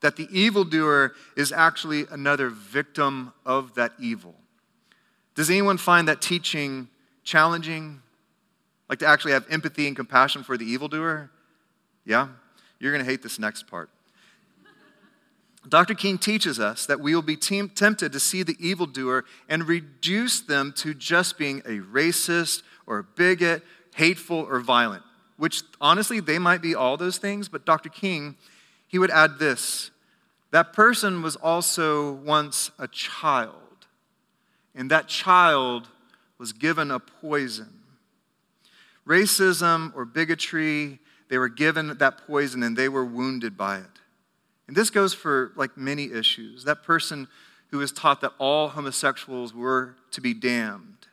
that 0.00 0.16
the 0.16 0.28
evildoer 0.30 1.12
is 1.36 1.52
actually 1.52 2.06
another 2.10 2.50
victim 2.50 3.32
of 3.44 3.74
that 3.74 3.92
evil. 3.98 4.34
Does 5.34 5.50
anyone 5.50 5.78
find 5.78 6.08
that 6.08 6.20
teaching 6.20 6.88
challenging? 7.24 8.02
Like 8.88 9.00
to 9.00 9.06
actually 9.06 9.32
have 9.32 9.46
empathy 9.50 9.86
and 9.86 9.94
compassion 9.94 10.42
for 10.42 10.56
the 10.56 10.64
evildoer? 10.64 11.30
Yeah? 12.04 12.28
You're 12.78 12.92
going 12.92 13.04
to 13.04 13.10
hate 13.10 13.22
this 13.22 13.38
next 13.38 13.66
part. 13.66 13.90
Dr. 15.68 15.94
King 15.94 16.18
teaches 16.18 16.58
us 16.58 16.86
that 16.86 17.00
we 17.00 17.14
will 17.14 17.22
be 17.22 17.36
tempted 17.36 18.12
to 18.12 18.20
see 18.20 18.42
the 18.42 18.56
evildoer 18.58 19.24
and 19.48 19.68
reduce 19.68 20.40
them 20.40 20.72
to 20.76 20.94
just 20.94 21.36
being 21.36 21.58
a 21.60 21.80
racist 21.80 22.62
or 22.86 23.00
a 23.00 23.04
bigot, 23.04 23.62
hateful 23.94 24.46
or 24.48 24.60
violent, 24.60 25.02
which 25.36 25.62
honestly, 25.80 26.20
they 26.20 26.38
might 26.38 26.62
be 26.62 26.74
all 26.74 26.96
those 26.96 27.18
things, 27.18 27.48
but 27.48 27.66
Dr. 27.66 27.90
King, 27.90 28.36
he 28.88 28.98
would 28.98 29.10
add 29.10 29.38
this 29.38 29.90
that 30.50 30.72
person 30.72 31.22
was 31.22 31.36
also 31.36 32.12
once 32.12 32.70
a 32.78 32.88
child, 32.88 33.86
and 34.74 34.90
that 34.90 35.06
child 35.06 35.88
was 36.38 36.52
given 36.52 36.90
a 36.90 36.98
poison. 36.98 37.72
Racism 39.06 39.94
or 39.94 40.04
bigotry 40.04 40.98
they 41.28 41.38
were 41.38 41.48
given 41.48 41.96
that 41.98 42.26
poison 42.26 42.62
and 42.62 42.76
they 42.76 42.88
were 42.88 43.04
wounded 43.04 43.56
by 43.56 43.78
it. 43.78 44.00
And 44.66 44.76
this 44.76 44.90
goes 44.90 45.14
for 45.14 45.52
like 45.56 45.76
many 45.76 46.12
issues. 46.12 46.64
That 46.64 46.82
person 46.82 47.28
who 47.70 47.78
was 47.78 47.92
taught 47.92 48.20
that 48.22 48.32
all 48.38 48.68
homosexuals 48.68 49.54
were 49.54 49.96
to 50.12 50.20
be 50.20 50.34
damned. 50.34 51.06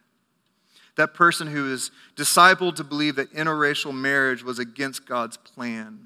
That 0.95 1.13
person 1.13 1.47
who 1.47 1.71
is 1.71 1.91
discipled 2.15 2.75
to 2.75 2.83
believe 2.85 3.17
that 3.17 3.33
interracial 3.33 3.93
marriage 3.93 4.43
was 4.43 4.59
against 4.59 5.05
God's 5.05 5.35
plan. 5.35 5.99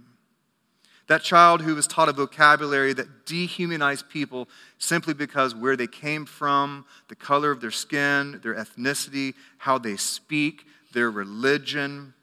That 1.10 1.24
child 1.24 1.63
who 1.63 1.74
was 1.74 1.88
taught 1.88 2.08
a 2.08 2.13
vocabulary 2.13 2.93
that 2.93 3.26
dehumanized 3.26 4.10
people 4.10 4.48
simply 4.78 5.15
because 5.15 5.56
where 5.56 5.76
they 5.76 5.88
came 5.88 6.24
from, 6.28 6.86
the 7.08 7.15
color 7.15 7.50
of 7.50 7.62
their 7.62 7.72
skin, 7.72 8.39
their 8.43 8.54
ethnicity, 8.54 9.34
how 9.58 9.80
they 9.80 9.98
speak, 9.98 10.67
their 10.93 11.10
religion, 11.10 12.13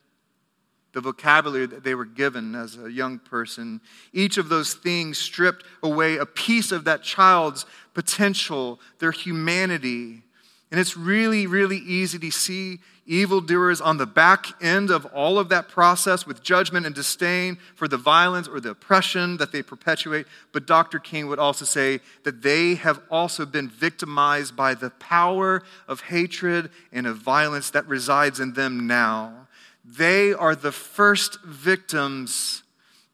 the 0.93 1.01
vocabulary 1.01 1.67
that 1.67 1.83
they 1.83 1.97
were 1.97 2.05
given 2.05 2.55
as 2.55 2.79
a 2.79 2.91
young 2.91 3.19
person. 3.19 3.81
Each 4.13 4.39
of 4.39 4.49
those 4.49 4.75
things 4.75 5.19
stripped 5.19 5.65
away 5.83 6.19
a 6.19 6.25
piece 6.25 6.71
of 6.71 6.85
that 6.85 7.03
child's 7.03 7.67
potential, 7.93 8.79
their 9.01 9.11
humanity. 9.11 10.23
And 10.71 10.79
it's 10.79 10.97
really, 10.97 11.49
really 11.49 11.79
easy 11.79 12.21
to 12.21 12.31
see 12.31 12.79
evildoers 13.07 13.81
on 13.81 13.97
the 13.97 14.07
back 14.07 14.61
end 14.63 14.91
of 14.91 15.07
all 15.07 15.39
of 15.39 15.49
that 15.49 15.69
process 15.69 16.27
with 16.27 16.43
judgment 16.43 16.85
and 16.85 16.95
disdain 16.95 17.57
for 17.75 17.87
the 17.89 17.97
violence 17.97 18.49
or 18.49 18.61
the 18.61 18.71
oppression 18.71 19.37
that 19.37 19.53
they 19.53 19.63
perpetuate. 19.63 20.27
But 20.53 20.67
Dr. 20.67 20.99
King 20.99 21.29
would 21.29 21.39
also 21.39 21.65
say 21.65 22.01
that 22.25 22.43
they 22.43 22.75
have 22.75 23.01
also 23.11 23.47
been 23.47 23.69
victimized 23.69 24.57
by 24.57 24.75
the 24.75 24.91
power 24.91 25.63
of 25.87 26.03
hatred 26.03 26.71
and 26.93 27.07
of 27.07 27.17
violence 27.17 27.71
that 27.71 27.87
resides 27.87 28.41
in 28.41 28.55
them 28.55 28.87
now. 28.87 29.47
They 29.85 30.33
are 30.33 30.57
the 30.57 30.73
first 30.73 31.41
victims, 31.45 32.65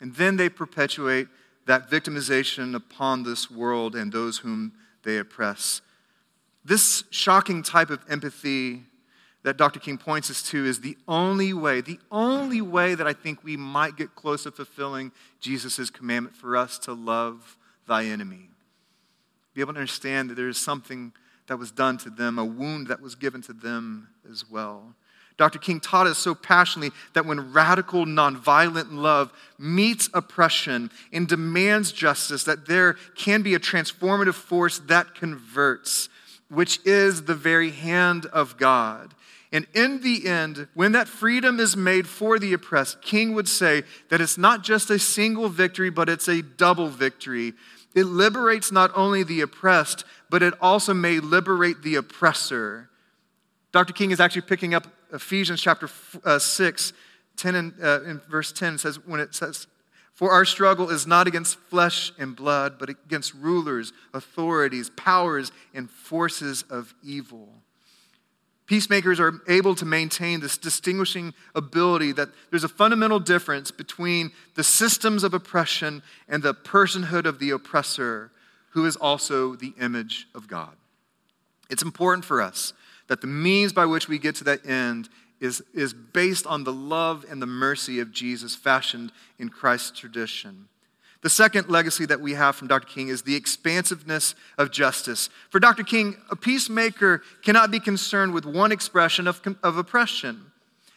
and 0.01 0.15
then 0.15 0.37
they 0.39 0.49
perpetuate 0.49 1.29
that 1.67 1.91
victimization 1.91 2.75
upon 2.75 3.23
this 3.23 3.51
world 3.51 3.95
and 3.95 4.11
those 4.11 4.39
whom 4.39 4.73
they 5.05 5.19
oppress. 5.19 5.83
This 6.65 7.05
shocking 7.11 7.63
type 7.63 7.91
of 7.91 8.01
empathy 8.09 8.85
that 9.45 9.57
Dr. 9.57 9.81
King 9.81 9.99
points 9.99 10.31
us 10.31 10.43
to 10.51 10.65
is 10.65 10.81
the 10.81 10.97
only 11.09 11.53
way, 11.53 11.81
the 11.81 11.99
only 12.11 12.61
way 12.61 12.95
that 12.95 13.07
I 13.07 13.13
think 13.13 13.43
we 13.43 13.57
might 13.57 13.97
get 13.97 14.15
close 14.15 14.45
to 14.45 14.53
fulfilling 14.53 15.13
Jesus' 15.41 15.91
commandment 15.91 16.37
for 16.37 16.57
us 16.57 16.79
to 16.81 16.93
love 16.93 17.57
thy 17.89 18.05
enemy. 18.05 18.51
Be 19.55 19.61
able 19.61 19.75
to 19.75 19.81
understand 19.81 20.31
that 20.31 20.35
there 20.35 20.49
is 20.49 20.59
something 20.59 21.13
that 21.49 21.59
was 21.59 21.71
done 21.71 21.99
to 21.99 22.11
them, 22.11 22.39
a 22.39 22.45
wound 22.45 22.87
that 22.87 23.01
was 23.01 23.15
given 23.15 23.43
to 23.43 23.53
them 23.53 24.09
as 24.31 24.49
well. 24.49 24.95
Dr. 25.37 25.59
King 25.59 25.81
taught 25.81 26.07
us 26.07 26.19
so 26.19 26.35
passionately 26.35 26.95
that 27.15 27.27
when 27.27 27.53
radical, 27.53 28.05
nonviolent 28.05 28.93
love 28.93 29.33
meets 29.59 30.09
oppression 30.15 30.91
and 31.13 31.27
demands 31.27 31.91
justice, 31.91 32.45
that 32.45 32.67
there 32.67 32.95
can 33.17 33.43
be 33.43 33.55
a 33.55 33.59
transformative 33.59 34.35
force 34.35 34.79
that 34.81 35.15
converts, 35.15 36.09
which 36.49 36.79
is 36.85 37.25
the 37.25 37.35
very 37.35 37.71
hand 37.71 38.27
of 38.27 38.57
God. 38.57 39.15
And 39.53 39.67
in 39.75 40.01
the 40.01 40.27
end, 40.27 40.67
when 40.73 40.93
that 40.93 41.09
freedom 41.09 41.61
is 41.61 41.77
made 41.77 42.09
for 42.09 42.39
the 42.39 42.55
oppressed, 42.55 43.03
King 43.03 43.35
would 43.35 43.47
say 43.47 43.83
that 44.09 44.21
it's 44.21 44.39
not 44.39 44.65
just 44.65 44.89
a 44.89 44.99
single 44.99 45.51
victory, 45.51 45.91
but 45.91 46.09
it's 46.09 46.27
a 46.27 46.41
double 46.41 46.89
victory. 46.89 47.53
It 47.95 48.05
liberates 48.05 48.73
not 48.73 48.91
only 48.95 49.23
the 49.23 49.43
oppressed, 49.43 50.05
but 50.31 50.43
it 50.43 50.55
also 50.63 50.95
may 50.95 51.21
liberate 51.21 51.83
the 51.83 51.97
oppressor. 51.97 52.89
Dr. 53.73 53.93
King 53.93 54.11
is 54.11 54.21
actually 54.21 54.43
picking 54.43 54.73
up 54.73 54.87
Ephesians 55.13 55.61
chapter 55.61 55.91
uh, 56.25 56.39
6, 56.39 56.93
10 57.37 57.55
and, 57.55 57.75
uh, 57.83 58.03
in 58.05 58.21
verse 58.31 58.53
10 58.53 58.79
says, 58.79 59.05
when 59.05 59.21
it 59.21 59.35
says, 59.35 59.67
For 60.15 60.31
our 60.31 60.47
struggle 60.47 60.89
is 60.89 61.07
not 61.07 61.27
against 61.27 61.59
flesh 61.59 62.13
and 62.19 62.35
blood, 62.35 62.79
but 62.79 62.89
against 62.89 63.35
rulers, 63.35 63.93
authorities, 64.15 64.89
powers, 64.91 65.53
and 65.75 65.91
forces 65.91 66.63
of 66.71 66.95
evil. 67.03 67.63
Peacemakers 68.67 69.19
are 69.19 69.41
able 69.49 69.75
to 69.75 69.85
maintain 69.85 70.41
this 70.41 70.57
distinguishing 70.57 71.35
ability 71.55 72.13
that 72.13 72.29
there's 72.51 72.65
a 72.65 72.69
fundamental 72.69 73.19
difference 73.19 73.71
between 73.71 74.31
the 74.55 74.65
systems 74.65 75.25
of 75.25 75.35
oppression 75.35 76.03
and 76.29 76.43
the 76.43 76.55
personhood 76.55 77.27
of 77.27 77.39
the 77.39 77.51
oppressor, 77.51 78.31
who 78.71 78.87
is 78.87 78.97
also 78.97 79.57
the 79.57 79.75
image 79.81 80.29
of 80.35 80.47
God. 80.47 80.77
It's 81.71 81.83
important 81.83 82.25
for 82.25 82.41
us 82.41 82.73
that 83.09 83.21
the 83.21 83.27
means 83.27 83.73
by 83.73 83.85
which 83.85 84.09
we 84.09 84.19
get 84.19 84.37
to 84.37 84.45
that 84.45 84.65
end 84.65 85.09
is, 85.41 85.61
is 85.75 85.93
based 85.93 86.47
on 86.47 86.65
the 86.65 86.73
love 86.73 87.27
and 87.29 87.43
the 87.43 87.47
mercy 87.47 87.99
of 87.99 88.13
Jesus 88.13 88.55
fashioned 88.55 89.11
in 89.39 89.49
Christ's 89.49 89.99
tradition. 89.99 90.69
The 91.23 91.31
second 91.31 91.69
legacy 91.69 92.05
that 92.07 92.21
we 92.21 92.35
have 92.35 92.57
from 92.57 92.67
Dr. 92.67 92.87
King 92.87 93.09
is 93.09 93.23
the 93.23 93.37
expansiveness 93.37 94.35
of 94.59 94.73
justice. 94.73 95.31
For 95.51 95.61
Dr. 95.61 95.85
King, 95.85 96.17
a 96.31 96.37
peacemaker 96.37 97.23
cannot 97.43 97.71
be 97.71 97.79
concerned 97.79 98.35
with 98.35 98.45
one 98.45 98.73
expression 98.73 99.29
of, 99.29 99.41
of 99.63 99.77
oppression. 99.77 100.51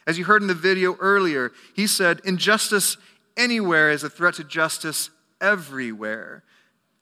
As 0.04 0.18
you 0.18 0.24
heard 0.24 0.42
in 0.42 0.48
the 0.48 0.54
video 0.54 0.96
earlier, 0.96 1.52
he 1.74 1.86
said, 1.86 2.20
Injustice 2.24 2.96
anywhere 3.36 3.90
is 3.90 4.02
a 4.02 4.10
threat 4.10 4.34
to 4.34 4.44
justice 4.44 5.10
everywhere. 5.40 6.42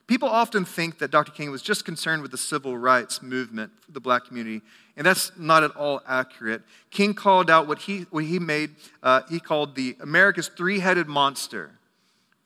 People 0.06 0.28
often 0.28 0.66
think 0.66 0.98
that 0.98 1.10
Dr. 1.10 1.32
King 1.32 1.50
was 1.50 1.62
just 1.62 1.86
concerned 1.86 2.20
with 2.20 2.30
the 2.30 2.36
civil 2.36 2.76
rights 2.76 3.22
movement 3.22 3.72
for 3.80 3.92
the 3.92 4.00
black 4.00 4.26
community, 4.26 4.60
and 4.98 5.06
that's 5.06 5.32
not 5.38 5.62
at 5.62 5.70
all 5.76 6.02
accurate. 6.06 6.60
King 6.90 7.14
called 7.14 7.48
out 7.48 7.66
what 7.66 7.78
he, 7.78 8.00
what 8.10 8.24
he 8.24 8.38
made, 8.38 8.72
uh, 9.02 9.22
he 9.30 9.40
called 9.40 9.74
the 9.74 9.96
America's 10.00 10.48
three 10.48 10.80
headed 10.80 11.08
monster. 11.08 11.70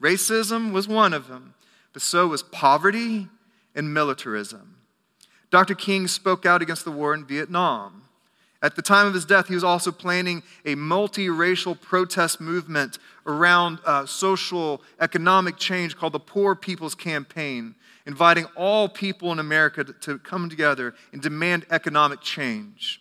Racism 0.02 0.72
was 0.72 0.86
one 0.86 1.12
of 1.12 1.28
them, 1.28 1.54
but 1.92 2.02
so 2.02 2.28
was 2.28 2.42
poverty 2.42 3.28
and 3.74 3.92
militarism. 3.92 4.76
Dr. 5.50 5.74
King 5.74 6.06
spoke 6.08 6.44
out 6.44 6.62
against 6.62 6.84
the 6.84 6.90
war 6.90 7.14
in 7.14 7.24
Vietnam. 7.24 8.02
At 8.60 8.74
the 8.74 8.82
time 8.82 9.06
of 9.06 9.14
his 9.14 9.24
death, 9.24 9.48
he 9.48 9.54
was 9.54 9.64
also 9.64 9.92
planning 9.92 10.42
a 10.64 10.74
multiracial 10.74 11.80
protest 11.80 12.40
movement 12.40 12.98
around 13.26 13.78
uh, 13.84 14.04
social 14.04 14.82
economic 15.00 15.56
change 15.56 15.96
called 15.96 16.12
the 16.12 16.20
Poor 16.20 16.56
People's 16.56 16.94
Campaign, 16.94 17.76
inviting 18.04 18.46
all 18.56 18.88
people 18.88 19.30
in 19.30 19.38
America 19.38 19.84
to, 19.84 19.92
to 19.92 20.18
come 20.18 20.50
together 20.50 20.94
and 21.12 21.22
demand 21.22 21.66
economic 21.70 22.20
change. 22.20 23.00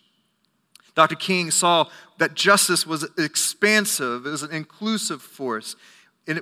Dr. 0.94 1.16
King 1.16 1.50
saw 1.50 1.86
that 2.18 2.34
justice 2.34 2.86
was 2.86 3.08
expansive, 3.18 4.26
it 4.26 4.30
was 4.30 4.42
an 4.42 4.52
inclusive 4.52 5.22
force, 5.22 5.76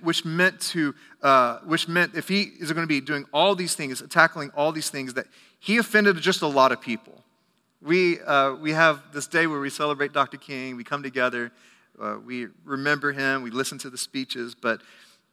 which 0.03 0.25
meant 0.25 0.61
to, 0.61 0.95
uh, 1.23 1.59
which 1.61 1.89
meant 1.89 2.15
if 2.15 2.29
he 2.29 2.43
is 2.43 2.73
going 2.73 2.85
to 2.85 2.89
be 2.89 3.01
doing 3.01 3.25
all 3.33 3.55
these 3.55 3.75
things, 3.75 4.03
tackling 4.11 4.51
all 4.57 4.73
these 4.73 4.91
things, 4.91 5.15
that 5.15 5.27
he 5.61 5.79
offended 5.79 6.17
just 6.17 6.43
a 6.43 6.47
lot 6.47 6.73
of 6.73 6.81
people 6.81 7.23
we, 7.87 8.21
uh, 8.21 8.55
we 8.55 8.73
have 8.73 9.01
this 9.13 9.27
day 9.27 9.47
where 9.47 9.61
we 9.61 9.71
celebrate 9.71 10.13
Dr. 10.13 10.37
King. 10.37 10.77
We 10.77 10.85
come 10.85 11.03
together, 11.03 11.53
uh, 12.01 12.17
we 12.25 12.49
remember 12.65 13.13
him, 13.13 13.43
we 13.43 13.51
listen 13.51 13.79
to 13.79 13.91
the 13.91 13.99
speeches. 13.99 14.55
But 14.55 14.83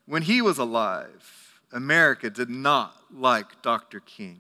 when 0.05 0.21
he 0.21 0.41
was 0.41 0.59
alive, 0.59 1.57
America 1.71 2.29
did 2.29 2.49
not 2.49 2.95
like 3.11 3.61
Dr. 3.61 3.99
King. 4.01 4.39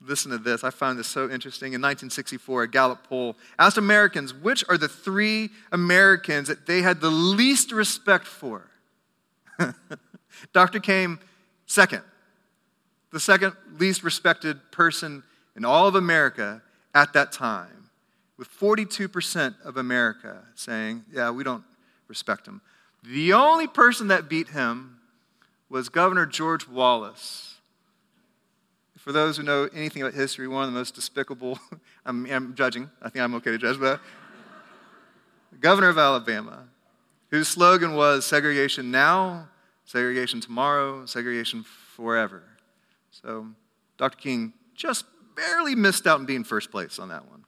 Listen 0.00 0.30
to 0.30 0.38
this. 0.38 0.62
I 0.62 0.70
found 0.70 0.98
this 0.98 1.08
so 1.08 1.28
interesting. 1.28 1.72
In 1.72 1.80
1964, 1.80 2.62
a 2.64 2.68
Gallup 2.68 3.08
poll 3.08 3.34
asked 3.58 3.78
Americans 3.78 4.32
which 4.32 4.62
are 4.68 4.78
the 4.78 4.88
three 4.88 5.48
Americans 5.72 6.48
that 6.48 6.66
they 6.66 6.82
had 6.82 7.00
the 7.00 7.10
least 7.10 7.72
respect 7.72 8.26
for. 8.26 8.70
Dr. 10.52 10.80
came 10.80 11.18
second, 11.66 12.02
the 13.12 13.20
second 13.20 13.54
least 13.78 14.02
respected 14.02 14.58
person 14.70 15.22
in 15.56 15.64
all 15.64 15.86
of 15.88 15.94
America 15.94 16.62
at 16.94 17.12
that 17.12 17.32
time, 17.32 17.90
with 18.38 18.48
42% 18.50 19.54
of 19.64 19.76
America 19.76 20.42
saying, 20.54 21.04
Yeah, 21.12 21.30
we 21.30 21.44
don't 21.44 21.64
respect 22.08 22.46
him. 22.46 22.60
The 23.02 23.32
only 23.32 23.66
person 23.66 24.08
that 24.08 24.28
beat 24.28 24.48
him 24.48 24.98
was 25.68 25.88
Governor 25.88 26.26
George 26.26 26.68
Wallace. 26.68 27.54
For 28.98 29.12
those 29.12 29.36
who 29.36 29.44
know 29.44 29.68
anything 29.72 30.02
about 30.02 30.14
history, 30.14 30.48
one 30.48 30.64
of 30.64 30.72
the 30.72 30.78
most 30.78 30.94
despicable, 30.94 31.58
I'm, 32.06 32.26
I'm 32.26 32.54
judging, 32.54 32.90
I 33.00 33.08
think 33.08 33.22
I'm 33.22 33.34
okay 33.36 33.52
to 33.52 33.58
judge, 33.58 33.78
but 33.78 34.00
governor 35.60 35.88
of 35.88 35.98
Alabama, 35.98 36.65
whose 37.30 37.48
slogan 37.48 37.94
was 37.94 38.24
segregation 38.24 38.90
now, 38.90 39.48
segregation 39.84 40.40
tomorrow, 40.40 41.06
segregation 41.06 41.62
forever. 41.62 42.42
So 43.10 43.48
Dr. 43.96 44.18
King 44.18 44.52
just 44.74 45.04
barely 45.34 45.74
missed 45.74 46.06
out 46.06 46.20
on 46.20 46.26
being 46.26 46.44
first 46.44 46.70
place 46.70 46.98
on 46.98 47.08
that 47.08 47.28
one. 47.28 47.44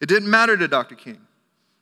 It 0.00 0.06
didn't 0.06 0.30
matter 0.30 0.56
to 0.56 0.68
Dr. 0.68 0.94
King. 0.94 1.20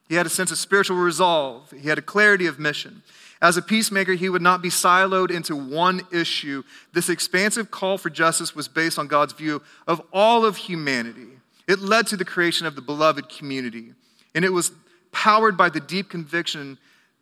He 0.08 0.16
had 0.16 0.26
a 0.26 0.30
sense 0.30 0.50
of 0.50 0.58
spiritual 0.58 0.98
resolve, 0.98 1.70
he 1.70 1.88
had 1.88 1.98
a 1.98 2.02
clarity 2.02 2.46
of 2.46 2.58
mission. 2.58 3.02
As 3.40 3.56
a 3.56 3.62
peacemaker, 3.62 4.12
he 4.12 4.28
would 4.28 4.42
not 4.42 4.62
be 4.62 4.68
siloed 4.68 5.32
into 5.32 5.56
one 5.56 6.02
issue. 6.12 6.62
This 6.92 7.08
expansive 7.08 7.72
call 7.72 7.98
for 7.98 8.08
justice 8.08 8.54
was 8.54 8.68
based 8.68 9.00
on 9.00 9.08
God's 9.08 9.32
view 9.32 9.62
of 9.88 10.00
all 10.12 10.44
of 10.44 10.56
humanity. 10.56 11.26
It 11.66 11.80
led 11.80 12.06
to 12.08 12.16
the 12.16 12.24
creation 12.24 12.66
of 12.66 12.76
the 12.76 12.82
beloved 12.82 13.28
community, 13.28 13.94
and 14.34 14.44
it 14.44 14.52
was 14.52 14.70
powered 15.12 15.56
by 15.56 15.68
the 15.68 15.80
deep 15.80 16.08
conviction 16.08 16.78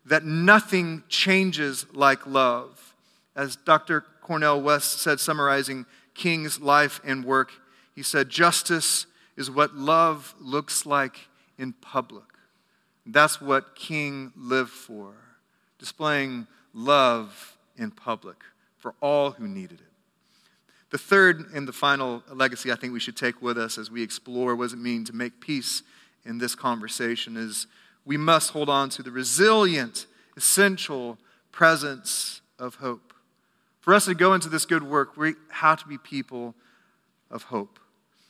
that 0.07 0.25
nothing 0.25 1.03
changes 1.09 1.87
like 1.93 2.27
love. 2.27 2.95
As 3.37 3.57
Dr. 3.57 4.05
Cornel 4.23 4.63
West 4.63 5.01
said, 5.01 5.21
summarizing 5.21 5.87
King's 6.15 6.61
life 6.61 7.01
and 7.05 7.25
work, 7.25 7.53
he 7.95 8.03
said, 8.03 8.29
Justice 8.29 9.07
is 9.37 9.51
what 9.51 9.75
love 9.75 10.35
looks 10.41 10.87
like 10.87 11.29
in 11.59 11.73
public. 11.75 12.25
That's 13.07 13.41
what 13.41 13.75
King 13.75 14.33
lived 14.37 14.71
for, 14.71 15.15
displaying 15.79 16.47
love 16.73 17.57
in 17.77 17.91
public 17.91 18.37
for 18.79 18.95
all 19.01 19.33
who 19.33 19.49
needed 19.49 19.81
it. 19.81 19.87
The 20.91 20.99
third 20.99 21.47
and 21.55 21.69
the 21.69 21.73
final 21.73 22.23
legacy 22.33 22.73
I 22.73 22.77
think 22.77 22.93
we 22.93 23.01
should 23.01 23.17
take 23.17 23.41
with 23.41 23.57
us 23.57 23.79
as 23.79 23.91
we 23.91 24.03
explore 24.03 24.57
what 24.57 24.65
does 24.65 24.73
it 24.73 24.79
mean 24.79 25.05
to 25.05 25.13
make 25.15 25.41
peace 25.41 25.83
in 26.25 26.39
this 26.39 26.55
conversation 26.55 27.37
is 27.37 27.67
we 28.05 28.17
must 28.17 28.51
hold 28.51 28.69
on 28.69 28.89
to 28.91 29.03
the 29.03 29.11
resilient, 29.11 30.07
essential 30.37 31.19
presence 31.53 32.41
of 32.59 32.77
hope. 32.77 33.13
For 33.81 33.95
us 33.95 34.05
to 34.07 34.15
go 34.15 34.35
into 34.35 34.49
this 34.49 34.67
good 34.67 34.83
work, 34.83 35.17
we 35.17 35.35
have 35.51 35.81
to 35.83 35.89
be 35.89 35.99
people 35.99 36.55
of 37.31 37.45
hope. 37.45 37.79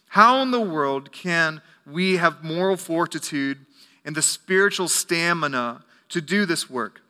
How 0.08 0.42
in 0.42 0.50
the 0.50 0.60
world 0.60 1.12
can 1.12 1.62
we 1.86 2.16
have 2.16 2.42
moral 2.42 2.76
fortitude 2.76 3.64
and 4.04 4.14
the 4.14 4.22
spiritual 4.22 4.88
stamina 4.88 5.84
to 6.08 6.20
do 6.20 6.46
this 6.46 6.68
work? 6.68 7.00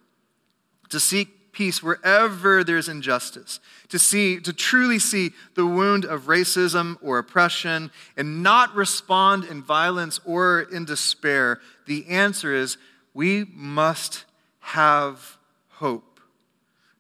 To 0.91 1.01
seek 1.01 1.40
peace 1.61 1.83
wherever 1.83 2.65
there's 2.65 2.89
injustice, 2.89 3.61
to 3.91 3.99
see, 3.99 4.41
to 4.41 4.51
truly 4.51 4.99
see 4.99 5.31
the 5.57 5.67
wound 5.67 6.07
of 6.07 6.23
racism 6.23 6.97
or 7.03 7.19
oppression 7.19 7.91
and 8.17 8.43
not 8.43 8.75
respond 8.75 9.45
in 9.45 9.63
violence 9.63 10.19
or 10.25 10.63
in 10.73 10.87
despair. 10.87 11.61
The 11.85 12.09
answer 12.09 12.55
is 12.55 12.79
we 13.13 13.45
must 13.53 14.25
have 14.61 15.37
hope. 15.69 16.19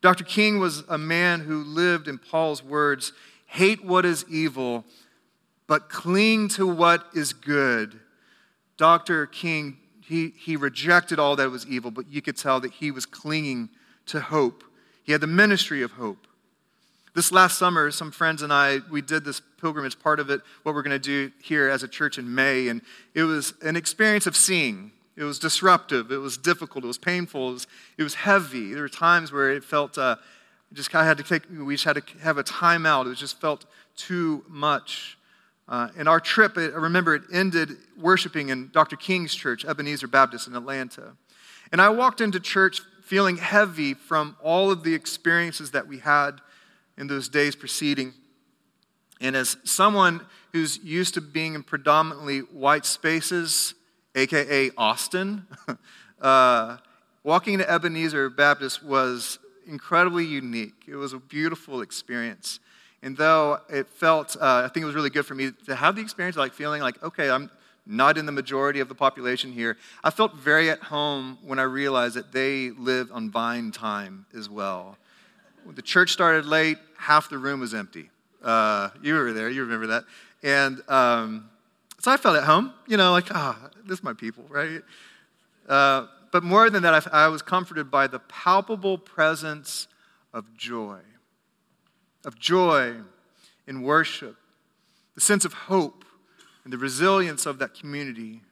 Dr. 0.03 0.25
King 0.25 0.59
was 0.59 0.85
a 0.91 0.99
man 0.99 1.41
who 1.41 1.65
lived 1.65 2.07
in 2.07 2.19
Paul's 2.19 2.63
words 2.63 3.15
hate 3.47 3.83
what 3.83 4.05
is 4.05 4.27
evil 4.29 4.85
but 5.69 5.89
cling 5.89 6.49
to 6.49 6.67
what 6.67 7.07
is 7.15 7.33
good. 7.33 7.99
Dr. 8.77 9.25
King, 9.25 9.79
he, 10.03 10.35
he 10.37 10.57
rejected 10.57 11.19
all 11.19 11.35
that 11.37 11.51
was 11.51 11.67
evil, 11.67 11.91
but 11.91 12.11
you 12.11 12.21
could 12.21 12.37
tell 12.37 12.61
that 12.61 12.73
he 12.73 12.91
was 12.91 13.07
clinging 13.07 13.71
to 14.11 14.21
hope. 14.21 14.65
He 15.03 15.13
had 15.13 15.21
the 15.21 15.27
ministry 15.27 15.83
of 15.83 15.93
hope. 15.93 16.27
This 17.15 17.33
last 17.33 17.59
summer, 17.59 17.91
some 17.91 18.13
friends 18.13 18.43
and 18.43 18.53
I, 18.53 18.79
we 18.91 19.03
did 19.03 19.25
this 19.25 19.41
pilgrimage, 19.61 19.99
part 19.99 20.21
of 20.21 20.31
it, 20.31 20.41
what 20.63 20.75
we're 20.75 20.83
going 20.83 20.93
to 20.93 20.99
do 20.99 21.33
here 21.43 21.69
as 21.69 21.83
a 21.83 21.89
church 21.89 22.19
in 22.19 22.33
May, 22.35 22.69
and 22.69 22.83
it 23.15 23.25
was 23.25 23.53
an 23.63 23.75
experience 23.75 24.27
of 24.27 24.37
seeing. 24.37 24.93
It 25.17 25.25
was 25.25 25.39
disruptive, 25.39 26.13
it 26.13 26.19
was 26.19 26.37
difficult, 26.37 26.85
it 26.85 26.87
was 26.87 26.99
painful, 26.99 27.51
it 27.51 27.53
was, 27.53 27.67
it 27.99 28.03
was 28.05 28.15
heavy. 28.15 28.73
There 28.73 28.83
were 28.83 28.89
times 28.89 29.33
where 29.33 29.51
it 29.51 29.65
felt, 29.65 29.99
uh, 29.99 30.17
just 30.73 30.91
kind 30.91 31.03
of 31.03 31.09
had 31.09 31.25
to 31.25 31.25
take, 31.25 31.43
we 31.51 31.75
just 31.75 31.85
had 31.85 31.97
to 31.97 32.19
have 32.21 32.39
a 32.39 32.45
timeout. 32.45 33.11
It 33.11 33.17
just 33.17 33.41
felt 33.41 33.67
too 33.97 34.45
much. 34.49 35.19
Uh, 35.69 35.89
and 35.97 36.09
our 36.09 36.21
trip, 36.21 36.57
I 36.57 36.67
remember 36.67 37.15
it 37.15 37.23
ended 37.33 37.77
worshiping 37.97 38.49
in 38.49 38.71
Dr. 38.73 38.97
King's 38.97 39.35
church, 39.35 39.65
Ebenezer 39.65 40.07
Baptist 40.07 40.47
in 40.47 40.55
Atlanta. 40.55 41.13
And 41.73 41.81
I 41.81 41.89
walked 41.91 42.21
into 42.21 42.41
church 42.41 42.81
feeling 43.11 43.39
heavy 43.39 43.93
from 43.93 44.37
all 44.41 44.71
of 44.71 44.85
the 44.85 44.95
experiences 44.95 45.73
that 45.73 45.89
we 45.89 45.99
had 45.99 46.41
in 46.97 47.09
those 47.09 47.29
days 47.29 47.57
preceding. 47.57 48.15
And 49.21 49.35
as 49.35 49.57
someone 49.65 50.21
who's 50.53 50.79
used 50.85 51.15
to 51.15 51.21
being 51.21 51.55
in 51.55 51.65
predominantly 51.65 52.39
white 52.39 52.87
spaces, 52.87 53.75
aka 54.15 54.71
Austin, 54.77 55.45
uh, 56.21 56.77
walking 57.25 57.59
to 57.59 57.69
Ebenezer 57.69 58.31
Baptist 58.31 58.81
was 58.81 59.41
incredibly 59.67 60.25
unique. 60.25 60.85
It 60.87 60.95
was 60.95 61.13
a 61.13 61.19
beautiful 61.19 61.81
experience. 61.81 62.61
And 63.03 63.17
though 63.17 63.59
it 63.69 63.89
felt, 63.89 64.37
uh, 64.37 64.63
I 64.65 64.69
think 64.69 64.85
it 64.85 64.87
was 64.87 64.95
really 64.95 65.11
good 65.11 65.27
for 65.27 65.35
me 65.35 65.51
to 65.67 65.75
have 65.75 65.97
the 65.97 66.03
experience, 66.03 66.37
like 66.37 66.55
feeling 66.55 66.81
like, 66.81 67.03
okay, 67.03 67.29
I'm 67.29 67.51
not 67.91 68.17
in 68.17 68.27
the 68.27 68.33
majority 68.33 68.81
of 68.81 68.89
the 68.89 68.95
population 68.95 69.53
here. 69.53 69.77
I 70.05 70.11
felt 70.11 70.35
very 70.37 70.71
at 70.71 70.81
home 70.81 71.39
when 71.43 71.59
I 71.59 71.65
realized 71.65 72.15
that 72.15 72.33
they 72.33 72.71
live 72.71 73.11
on 73.13 73.31
vine 73.31 73.73
time 73.73 74.27
as 74.37 74.49
well. 74.49 74.97
When 75.65 75.75
the 75.75 75.83
church 75.83 76.13
started 76.13 76.47
late, 76.47 76.79
half 76.97 77.29
the 77.29 77.39
room 77.39 77.61
was 77.61 77.75
empty. 77.75 78.11
Uh, 78.43 78.91
you 79.03 79.15
were 79.15 79.33
there, 79.33 79.51
you 79.51 79.63
remember 79.63 79.89
that. 79.89 80.05
And 80.43 80.81
um, 80.89 81.51
so 81.99 82.11
I 82.11 82.17
felt 82.17 82.37
at 82.37 82.45
home, 82.45 82.73
you 82.87 82.97
know, 82.97 83.13
like, 83.13 83.27
ah, 83.35 83.59
oh, 83.63 83.69
this 83.85 83.99
is 83.99 84.05
my 84.05 84.15
people, 84.15 84.45
right? 84.49 84.83
Uh, 85.69 86.07
but 86.33 86.43
more 86.43 86.71
than 86.71 86.83
that, 86.85 87.07
I, 87.13 87.25
I 87.25 87.29
was 87.29 87.43
comforted 87.43 87.91
by 87.91 88.07
the 88.07 88.21
palpable 88.21 88.97
presence 88.97 89.89
of 90.33 90.57
joy, 90.57 91.01
of 92.25 92.39
joy 92.39 92.95
in 93.67 93.83
worship, 93.83 94.37
the 95.15 95.21
sense 95.21 95.45
of 95.45 95.53
hope 95.53 96.00
and 96.71 96.79
the 96.79 96.85
resilience 96.85 97.47
of 97.47 97.59
that 97.59 97.75
community. 97.75 98.43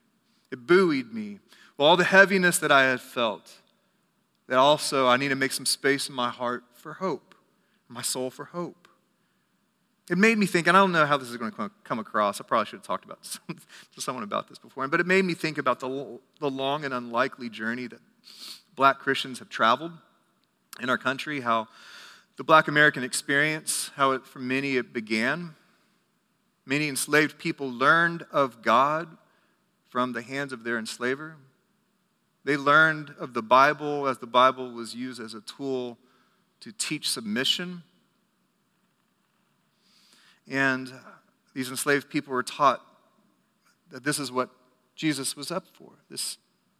It 0.51 0.67
buoyed 0.67 1.13
me. 1.13 1.39
Well, 1.77 1.87
all 1.87 1.95
the 1.95 2.03
heaviness 2.03 2.57
that 2.57 2.69
I 2.69 2.83
had 2.83 2.99
felt, 2.99 3.49
that 4.49 4.57
also 4.57 5.07
I 5.07 5.15
need 5.15 5.29
to 5.29 5.35
make 5.35 5.53
some 5.53 5.65
space 5.65 6.09
in 6.09 6.15
my 6.15 6.27
heart 6.27 6.65
for 6.73 6.95
hope, 6.95 7.33
my 7.87 8.01
soul 8.01 8.29
for 8.29 8.43
hope. 8.43 8.89
It 10.09 10.17
made 10.17 10.37
me 10.37 10.47
think, 10.47 10.67
and 10.67 10.75
I 10.75 10.81
don't 10.81 10.91
know 10.91 11.05
how 11.05 11.15
this 11.15 11.29
is 11.29 11.37
going 11.37 11.53
to 11.53 11.71
come 11.85 11.99
across. 11.99 12.41
I 12.41 12.43
probably 12.43 12.65
should 12.65 12.79
have 12.79 12.85
talked 12.85 13.05
about 13.05 13.23
to 13.95 14.01
someone 14.01 14.25
about 14.25 14.49
this 14.49 14.59
before, 14.59 14.85
but 14.89 14.99
it 14.99 15.05
made 15.05 15.23
me 15.23 15.33
think 15.33 15.57
about 15.57 15.79
the, 15.79 16.19
the 16.41 16.49
long 16.49 16.83
and 16.83 16.93
unlikely 16.93 17.47
journey 17.49 17.87
that 17.87 18.01
black 18.75 18.99
Christians 18.99 19.39
have 19.39 19.47
traveled 19.47 19.93
in 20.81 20.89
our 20.89 20.97
country, 20.97 21.39
how 21.39 21.69
the 22.35 22.43
black 22.43 22.67
American 22.67 23.01
experience, 23.01 23.91
how 23.95 24.11
it, 24.11 24.25
for 24.25 24.39
many 24.39 24.75
it 24.75 24.91
began. 24.91 25.55
Many 26.69 26.87
enslaved 26.87 27.39
people 27.39 27.67
learned 27.67 28.27
of 28.31 28.61
God 28.61 29.17
from 29.89 30.13
the 30.13 30.21
hands 30.21 30.53
of 30.53 30.63
their 30.63 30.77
enslaver. 30.77 31.35
They 32.43 32.57
learned 32.57 33.15
of 33.19 33.33
the 33.33 33.41
Bible 33.41 34.07
as 34.07 34.19
the 34.19 34.27
Bible 34.27 34.71
was 34.71 34.93
used 34.93 35.19
as 35.19 35.33
a 35.33 35.41
tool 35.41 35.97
to 36.59 36.71
teach 36.71 37.09
submission 37.09 37.81
and 40.47 40.93
these 41.55 41.69
enslaved 41.69 42.07
people 42.07 42.33
were 42.33 42.43
taught 42.43 42.81
that 43.89 44.03
this 44.03 44.19
is 44.19 44.31
what 44.31 44.51
Jesus 44.95 45.35
was 45.35 45.49
up 45.49 45.65
for 45.73 45.91
this, 46.11 46.37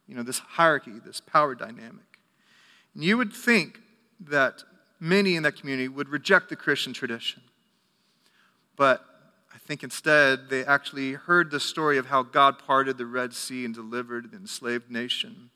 you 0.07 0.13
know, 0.13 0.21
this 0.21 0.39
hierarchy, 0.39 0.93
this 1.03 1.19
power 1.19 1.55
dynamic. 1.55 2.05
And 2.93 3.03
you 3.03 3.17
would 3.17 3.33
think 3.33 3.79
that 4.19 4.63
many 4.99 5.35
in 5.35 5.43
that 5.43 5.55
community 5.55 5.87
would 5.87 6.09
reject 6.09 6.49
the 6.49 6.55
Christian 6.55 6.93
tradition. 6.93 7.41
But 8.75 9.03
think 9.69 9.83
instead 9.83 10.49
they 10.49 10.65
actually 10.65 11.13
heard 11.13 11.51
the 11.51 11.59
story 11.59 11.99
of 11.99 12.07
how 12.07 12.23
God 12.23 12.57
parted 12.57 12.97
the 12.97 13.05
Red 13.05 13.35
Sea 13.35 13.65
and 13.65 13.75
delivered 13.75 14.31
the 14.31 14.37
enslaved 14.37 14.89
nation. 14.89 15.51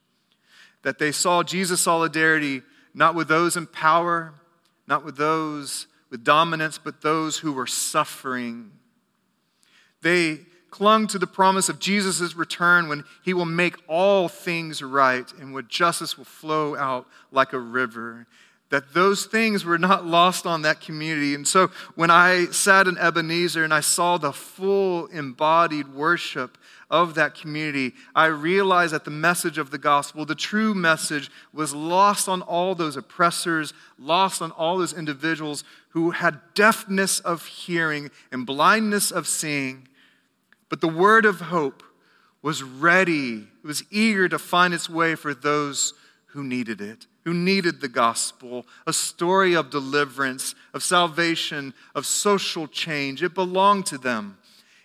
That 0.84 1.00
they 1.00 1.12
saw 1.12 1.42
Jesus' 1.42 1.82
solidarity 1.82 2.62
not 2.94 3.16
with 3.16 3.28
those 3.28 3.58
in 3.58 3.66
power, 3.66 4.36
not 4.88 5.04
with 5.04 5.18
those 5.18 5.88
with 6.12 6.24
dominance, 6.24 6.78
but 6.78 7.02
those 7.02 7.40
who 7.40 7.54
were 7.54 7.66
suffering. 7.66 8.74
They 10.04 10.42
clung 10.70 11.08
to 11.08 11.18
the 11.18 11.26
promise 11.26 11.68
of 11.68 11.80
Jesus' 11.80 12.36
return 12.36 12.88
when 12.88 13.06
he 13.24 13.34
will 13.34 13.46
make 13.46 13.78
all 13.88 14.28
things 14.28 14.84
right 14.84 15.34
and 15.40 15.56
when 15.56 15.68
justice 15.70 16.20
will 16.20 16.26
flow 16.26 16.76
out 16.76 17.08
like 17.32 17.52
a 17.52 17.60
river. 17.60 18.28
That 18.74 18.92
those 18.92 19.28
things 19.28 19.64
were 19.64 19.78
not 19.78 20.04
lost 20.04 20.48
on 20.48 20.64
that 20.64 20.82
community. 20.82 21.36
And 21.36 21.48
so 21.48 21.68
when 21.94 22.10
I 22.10 22.46
sat 22.46 22.88
in 22.88 22.98
Ebenezer 22.98 23.64
and 23.64 23.72
I 23.72 23.82
saw 23.82 24.18
the 24.18 24.34
full 24.34 25.06
embodied 25.06 25.94
worship 25.94 26.58
of 26.90 27.14
that 27.14 27.36
community, 27.36 27.94
I 28.16 28.26
realized 28.26 28.92
that 28.96 29.06
the 29.06 29.12
message 29.12 29.60
of 29.60 29.70
the 29.70 29.78
gospel, 29.78 30.26
the 30.26 30.34
true 30.34 30.74
message, 30.74 31.30
was 31.54 31.76
lost 31.76 32.28
on 32.28 32.42
all 32.42 32.74
those 32.74 32.98
oppressors, 32.98 33.76
lost 34.00 34.42
on 34.42 34.50
all 34.50 34.80
those 34.80 34.94
individuals 34.94 35.64
who 35.90 36.10
had 36.10 36.42
deafness 36.56 37.20
of 37.20 37.46
hearing 37.46 38.10
and 38.32 38.44
blindness 38.44 39.12
of 39.12 39.28
seeing. 39.28 39.88
But 40.70 40.82
the 40.82 40.88
word 40.88 41.26
of 41.26 41.42
hope 41.42 41.84
was 42.42 42.64
ready, 42.64 43.50
it 43.64 43.68
was 43.68 43.84
eager 43.92 44.28
to 44.30 44.40
find 44.40 44.74
its 44.74 44.90
way 44.90 45.14
for 45.14 45.36
those 45.36 45.94
who 46.30 46.44
needed 46.44 46.82
it, 46.82 47.06
who 47.24 47.34
needed 47.34 47.80
the 47.80 47.88
gospel, 47.88 48.66
a 48.86 48.94
story 48.94 49.56
of 49.56 49.70
deliverance, 49.70 50.56
of 50.74 50.84
salvation, 50.84 51.74
of 51.96 52.06
social 52.06 52.68
change. 52.68 53.24
It 53.24 53.34
belonged 53.34 53.86
to 53.88 53.98
them 53.98 54.38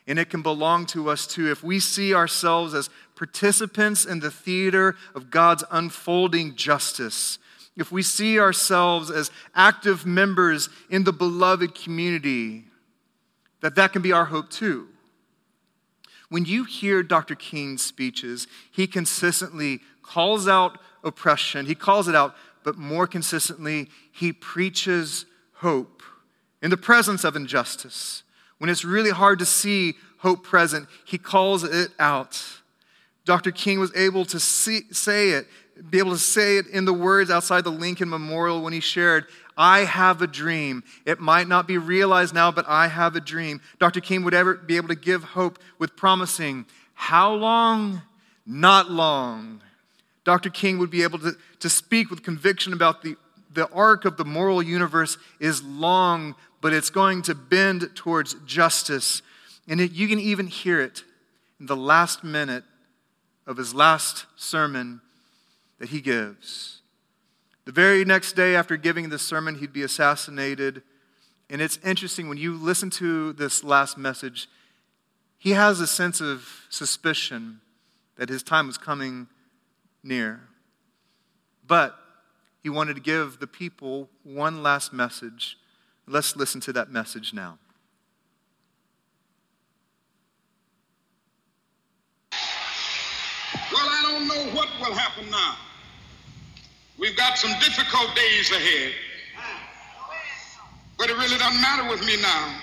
and 0.08 0.18
it 0.18 0.30
can 0.30 0.40
belong 0.40 0.86
to 0.86 1.10
us 1.10 1.26
too 1.26 1.50
if 1.50 1.62
we 1.62 1.78
see 1.78 2.14
ourselves 2.14 2.72
as 2.72 2.88
participants 3.14 4.06
in 4.06 4.20
the 4.20 4.30
theater 4.30 4.96
of 5.14 5.30
God's 5.30 5.64
unfolding 5.70 6.56
justice. 6.56 7.38
If 7.76 7.92
we 7.92 8.02
see 8.02 8.40
ourselves 8.40 9.10
as 9.10 9.30
active 9.54 10.06
members 10.06 10.70
in 10.88 11.04
the 11.04 11.12
beloved 11.12 11.74
community, 11.74 12.64
that 13.60 13.74
that 13.74 13.92
can 13.92 14.00
be 14.00 14.12
our 14.12 14.24
hope 14.24 14.48
too. 14.48 14.88
When 16.30 16.46
you 16.46 16.64
hear 16.64 17.02
Dr. 17.02 17.34
King's 17.34 17.82
speeches, 17.82 18.46
he 18.70 18.86
consistently 18.86 19.80
calls 20.02 20.48
out 20.48 20.78
oppression, 21.08 21.66
he 21.66 21.74
calls 21.74 22.06
it 22.08 22.14
out, 22.14 22.36
but 22.62 22.76
more 22.76 23.06
consistently, 23.06 23.88
he 24.12 24.32
preaches 24.32 25.26
hope 25.54 26.02
in 26.62 26.70
the 26.70 26.76
presence 26.76 27.24
of 27.24 27.36
injustice 27.36 28.22
when 28.58 28.68
it's 28.68 28.84
really 28.84 29.10
hard 29.10 29.38
to 29.38 29.46
see 29.46 29.94
hope 30.18 30.44
present, 30.44 30.88
he 31.04 31.16
calls 31.16 31.64
it 31.64 31.92
out. 31.98 32.44
Dr. 33.24 33.50
King 33.50 33.78
was 33.78 33.94
able 33.94 34.24
to 34.26 34.40
see, 34.40 34.80
say 34.90 35.30
it, 35.30 35.46
be 35.90 35.98
able 35.98 36.12
to 36.12 36.18
say 36.18 36.58
it 36.58 36.66
in 36.66 36.84
the 36.84 36.92
words 36.92 37.30
outside 37.30 37.62
the 37.62 37.70
Lincoln 37.70 38.08
Memorial 38.08 38.62
when 38.62 38.72
he 38.72 38.80
shared, 38.80 39.26
I 39.56 39.80
have 39.80 40.22
a 40.22 40.26
dream. 40.26 40.82
It 41.04 41.20
might 41.20 41.46
not 41.46 41.68
be 41.68 41.78
realized 41.78 42.34
now, 42.34 42.50
but 42.50 42.64
I 42.68 42.88
have 42.88 43.14
a 43.14 43.20
dream. 43.20 43.60
Dr. 43.78 44.00
King 44.00 44.24
would 44.24 44.34
ever 44.34 44.54
be 44.54 44.76
able 44.76 44.88
to 44.88 44.96
give 44.96 45.22
hope 45.22 45.58
with 45.78 45.96
promising, 45.96 46.66
How 46.94 47.32
long? 47.32 48.02
Not 48.44 48.90
long. 48.90 49.60
Dr. 50.28 50.50
King 50.50 50.76
would 50.76 50.90
be 50.90 51.04
able 51.04 51.18
to, 51.20 51.38
to 51.60 51.70
speak 51.70 52.10
with 52.10 52.22
conviction 52.22 52.74
about 52.74 53.00
the, 53.00 53.16
the 53.54 53.66
arc 53.70 54.04
of 54.04 54.18
the 54.18 54.26
moral 54.26 54.62
universe 54.62 55.16
is 55.40 55.62
long, 55.62 56.34
but 56.60 56.74
it's 56.74 56.90
going 56.90 57.22
to 57.22 57.34
bend 57.34 57.88
towards 57.94 58.34
justice. 58.44 59.22
And 59.66 59.80
it, 59.80 59.92
you 59.92 60.06
can 60.06 60.20
even 60.20 60.46
hear 60.46 60.82
it 60.82 61.02
in 61.58 61.64
the 61.64 61.74
last 61.74 62.22
minute 62.22 62.64
of 63.46 63.56
his 63.56 63.72
last 63.72 64.26
sermon 64.36 65.00
that 65.78 65.88
he 65.88 66.02
gives. 66.02 66.82
The 67.64 67.72
very 67.72 68.04
next 68.04 68.34
day 68.34 68.54
after 68.54 68.76
giving 68.76 69.08
this 69.08 69.22
sermon, 69.22 69.54
he'd 69.54 69.72
be 69.72 69.82
assassinated. 69.82 70.82
And 71.48 71.62
it's 71.62 71.78
interesting 71.82 72.28
when 72.28 72.36
you 72.36 72.52
listen 72.52 72.90
to 72.90 73.32
this 73.32 73.64
last 73.64 73.96
message, 73.96 74.46
he 75.38 75.52
has 75.52 75.80
a 75.80 75.86
sense 75.86 76.20
of 76.20 76.66
suspicion 76.68 77.62
that 78.16 78.28
his 78.28 78.42
time 78.42 78.66
was 78.66 78.76
coming 78.76 79.26
near. 80.02 80.40
But 81.66 81.96
he 82.62 82.68
wanted 82.68 82.94
to 82.94 83.02
give 83.02 83.38
the 83.40 83.46
people 83.46 84.08
one 84.22 84.62
last 84.62 84.92
message 84.92 85.58
Let's 86.10 86.36
listen 86.36 86.62
to 86.62 86.72
that 86.72 86.90
message 86.90 87.34
now. 87.34 87.58
Well, 92.32 93.86
I 93.90 94.02
don't 94.02 94.26
know 94.26 94.56
what 94.56 94.68
will 94.80 94.94
happen 94.94 95.30
now. 95.30 95.56
We've 96.98 97.14
got 97.14 97.36
some 97.36 97.50
difficult 97.60 98.16
days 98.16 98.50
ahead. 98.50 98.94
But 100.96 101.10
it 101.10 101.18
really 101.18 101.36
doesn't 101.36 101.60
matter 101.60 101.86
with 101.90 102.00
me 102.06 102.16
now 102.22 102.54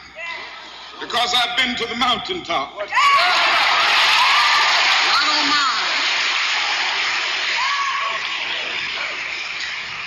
because 0.99 1.35
I've 1.35 1.55
been 1.55 1.75
to 1.75 1.85
the 1.85 1.95
mountaintop. 1.95 2.73
I 2.79 2.87
don't 5.27 5.49
mind. 5.49 5.75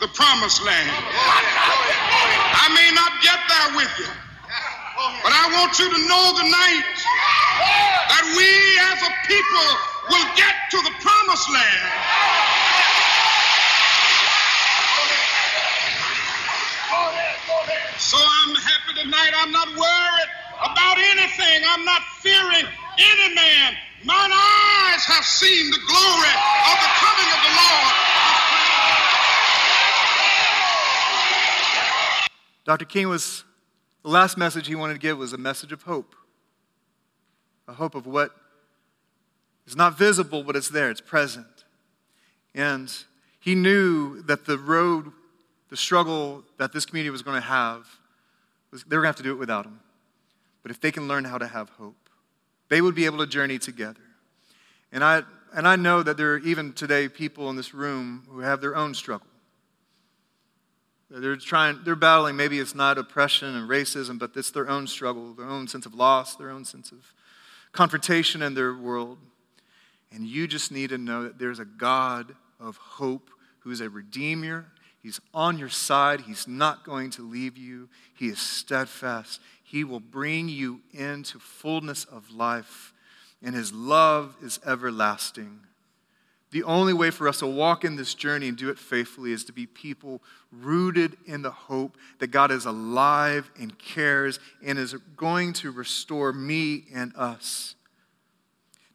the 0.00 0.08
promised 0.08 0.64
land. 0.64 0.92
I 0.92 2.68
may 2.74 2.88
not 2.92 3.12
get 3.24 3.40
there 3.48 3.76
with 3.76 3.92
you. 3.98 4.10
But 5.22 5.32
I 5.32 5.44
want 5.56 5.78
you 5.78 5.88
to 5.88 6.00
know 6.08 6.24
tonight 6.36 6.88
that 8.08 8.24
we 8.36 8.48
as 8.92 9.00
a 9.04 9.12
people 9.28 9.68
will 10.12 10.28
get 10.36 10.54
to 10.72 10.78
the 10.84 10.92
promised 11.00 11.48
land. 11.52 11.88
So 17.98 18.16
I'm 18.20 18.54
happy 18.56 18.92
tonight. 19.00 19.32
I'm 19.36 19.52
not 19.52 19.68
worried 19.68 20.30
about 20.60 20.96
anything. 20.96 21.60
I'm 21.68 21.84
not 21.84 22.02
fearing 22.20 22.66
any 22.98 23.34
man. 23.34 23.76
Mine 24.04 24.32
eyes 24.32 25.04
have 25.08 25.24
seen 25.24 25.70
the 25.70 25.80
glory 25.88 26.34
of 26.68 26.76
the 26.84 26.92
coming 27.00 27.28
of 27.32 27.40
the 27.44 27.52
Lord. 27.56 28.05
Dr. 32.66 32.84
King 32.84 33.08
was, 33.08 33.44
the 34.02 34.10
last 34.10 34.36
message 34.36 34.66
he 34.66 34.74
wanted 34.74 34.94
to 34.94 34.98
give 34.98 35.16
was 35.16 35.32
a 35.32 35.38
message 35.38 35.70
of 35.70 35.82
hope. 35.82 36.16
A 37.68 37.72
hope 37.72 37.94
of 37.94 38.06
what 38.06 38.32
is 39.66 39.76
not 39.76 39.96
visible, 39.96 40.42
but 40.42 40.56
it's 40.56 40.68
there, 40.68 40.90
it's 40.90 41.00
present. 41.00 41.46
And 42.54 42.92
he 43.38 43.54
knew 43.54 44.20
that 44.22 44.46
the 44.46 44.58
road, 44.58 45.12
the 45.70 45.76
struggle 45.76 46.42
that 46.58 46.72
this 46.72 46.84
community 46.84 47.10
was 47.10 47.22
going 47.22 47.40
to 47.40 47.46
have, 47.46 47.86
was, 48.72 48.82
they 48.82 48.96
were 48.96 49.02
going 49.02 49.12
to 49.12 49.16
have 49.16 49.16
to 49.16 49.22
do 49.22 49.32
it 49.32 49.38
without 49.38 49.64
him. 49.64 49.78
But 50.62 50.72
if 50.72 50.80
they 50.80 50.90
can 50.90 51.06
learn 51.06 51.24
how 51.24 51.38
to 51.38 51.46
have 51.46 51.68
hope, 51.70 52.10
they 52.68 52.80
would 52.80 52.96
be 52.96 53.04
able 53.04 53.18
to 53.18 53.26
journey 53.26 53.60
together. 53.60 54.00
And 54.90 55.04
I, 55.04 55.22
and 55.54 55.68
I 55.68 55.76
know 55.76 56.02
that 56.02 56.16
there 56.16 56.34
are 56.34 56.38
even 56.38 56.72
today 56.72 57.08
people 57.08 57.48
in 57.48 57.54
this 57.54 57.72
room 57.72 58.24
who 58.28 58.40
have 58.40 58.60
their 58.60 58.74
own 58.74 58.92
struggle. 58.92 59.28
They're 61.08 61.36
trying, 61.36 61.80
they're 61.84 61.94
battling, 61.94 62.36
maybe 62.36 62.58
it's 62.58 62.74
not 62.74 62.98
oppression 62.98 63.54
and 63.54 63.68
racism, 63.68 64.18
but 64.18 64.32
it's 64.34 64.50
their 64.50 64.68
own 64.68 64.86
struggle, 64.86 65.34
their 65.34 65.46
own 65.46 65.68
sense 65.68 65.86
of 65.86 65.94
loss, 65.94 66.34
their 66.34 66.50
own 66.50 66.64
sense 66.64 66.90
of 66.90 67.14
confrontation 67.72 68.42
in 68.42 68.54
their 68.54 68.74
world. 68.74 69.18
And 70.12 70.26
you 70.26 70.46
just 70.46 70.72
need 70.72 70.90
to 70.90 70.98
know 70.98 71.24
that 71.24 71.38
there's 71.38 71.58
a 71.58 71.64
God 71.64 72.34
of 72.58 72.76
hope 72.76 73.30
who 73.60 73.70
is 73.70 73.80
a 73.80 73.90
redeemer. 73.90 74.66
He's 75.00 75.20
on 75.32 75.58
your 75.58 75.68
side. 75.68 76.22
He's 76.22 76.48
not 76.48 76.84
going 76.84 77.10
to 77.10 77.28
leave 77.28 77.56
you. 77.56 77.88
He 78.14 78.28
is 78.28 78.40
steadfast. 78.40 79.40
He 79.62 79.84
will 79.84 80.00
bring 80.00 80.48
you 80.48 80.80
into 80.92 81.38
fullness 81.38 82.04
of 82.04 82.32
life, 82.32 82.92
and 83.42 83.54
His 83.54 83.72
love 83.72 84.36
is 84.42 84.58
everlasting. 84.64 85.60
The 86.52 86.62
only 86.62 86.92
way 86.92 87.10
for 87.10 87.28
us 87.28 87.40
to 87.40 87.46
walk 87.46 87.84
in 87.84 87.96
this 87.96 88.14
journey 88.14 88.48
and 88.48 88.56
do 88.56 88.70
it 88.70 88.78
faithfully 88.78 89.32
is 89.32 89.44
to 89.44 89.52
be 89.52 89.66
people 89.66 90.22
rooted 90.52 91.16
in 91.26 91.42
the 91.42 91.50
hope 91.50 91.96
that 92.18 92.28
God 92.28 92.50
is 92.50 92.66
alive 92.66 93.50
and 93.58 93.76
cares 93.78 94.38
and 94.64 94.78
is 94.78 94.94
going 95.16 95.52
to 95.54 95.72
restore 95.72 96.32
me 96.32 96.84
and 96.94 97.14
us. 97.16 97.74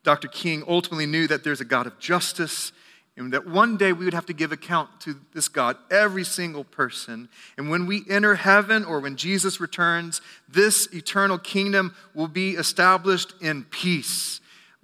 Dr. 0.04 0.28
King 0.28 0.64
ultimately 0.68 1.06
knew 1.06 1.28
that 1.28 1.44
there's 1.44 1.62
a 1.62 1.66
God 1.66 1.88
of 1.88 2.00
justice 2.00 2.72
and 3.18 3.34
that 3.34 3.46
one 3.46 3.78
day 3.78 3.92
we 3.92 4.06
would 4.06 4.14
have 4.14 4.26
to 4.28 4.34
give 4.34 4.52
account 4.52 4.90
to 5.02 5.20
this 5.34 5.48
God, 5.48 5.78
every 5.92 6.24
single 6.24 6.64
person. 6.64 7.28
And 7.58 7.70
when 7.70 7.86
we 7.86 8.04
enter 8.10 8.36
heaven 8.36 8.86
or 8.86 9.00
when 9.02 9.18
Jesus 9.18 9.60
returns, 9.60 10.22
this 10.48 10.88
eternal 10.94 11.38
kingdom 11.38 11.94
will 12.16 12.30
be 12.30 12.52
established 12.52 13.34
in 13.42 13.66
peace. 13.66 14.40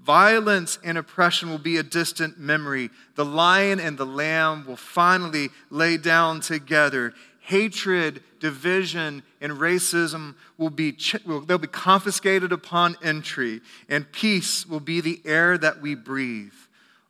Violence 0.07 0.79
and 0.85 0.97
oppression 0.97 1.49
will 1.49 1.57
be 1.57 1.75
a 1.75 1.83
distant 1.83 2.39
memory. 2.39 2.89
The 3.15 3.25
lion 3.25 3.81
and 3.81 3.97
the 3.97 4.05
lamb 4.05 4.65
will 4.65 4.77
finally 4.77 5.49
lay 5.69 5.97
down 5.97 6.39
together. 6.39 7.13
Hatred, 7.41 8.23
division, 8.39 9.21
and 9.41 9.53
racism 9.53 10.35
will 10.57 10.69
be, 10.69 10.97
they'll 11.45 11.57
be 11.57 11.67
confiscated 11.67 12.53
upon 12.53 12.95
entry, 13.03 13.59
and 13.89 14.09
peace 14.11 14.65
will 14.65 14.79
be 14.79 15.01
the 15.01 15.21
air 15.25 15.57
that 15.57 15.81
we 15.81 15.93
breathe. 15.93 16.53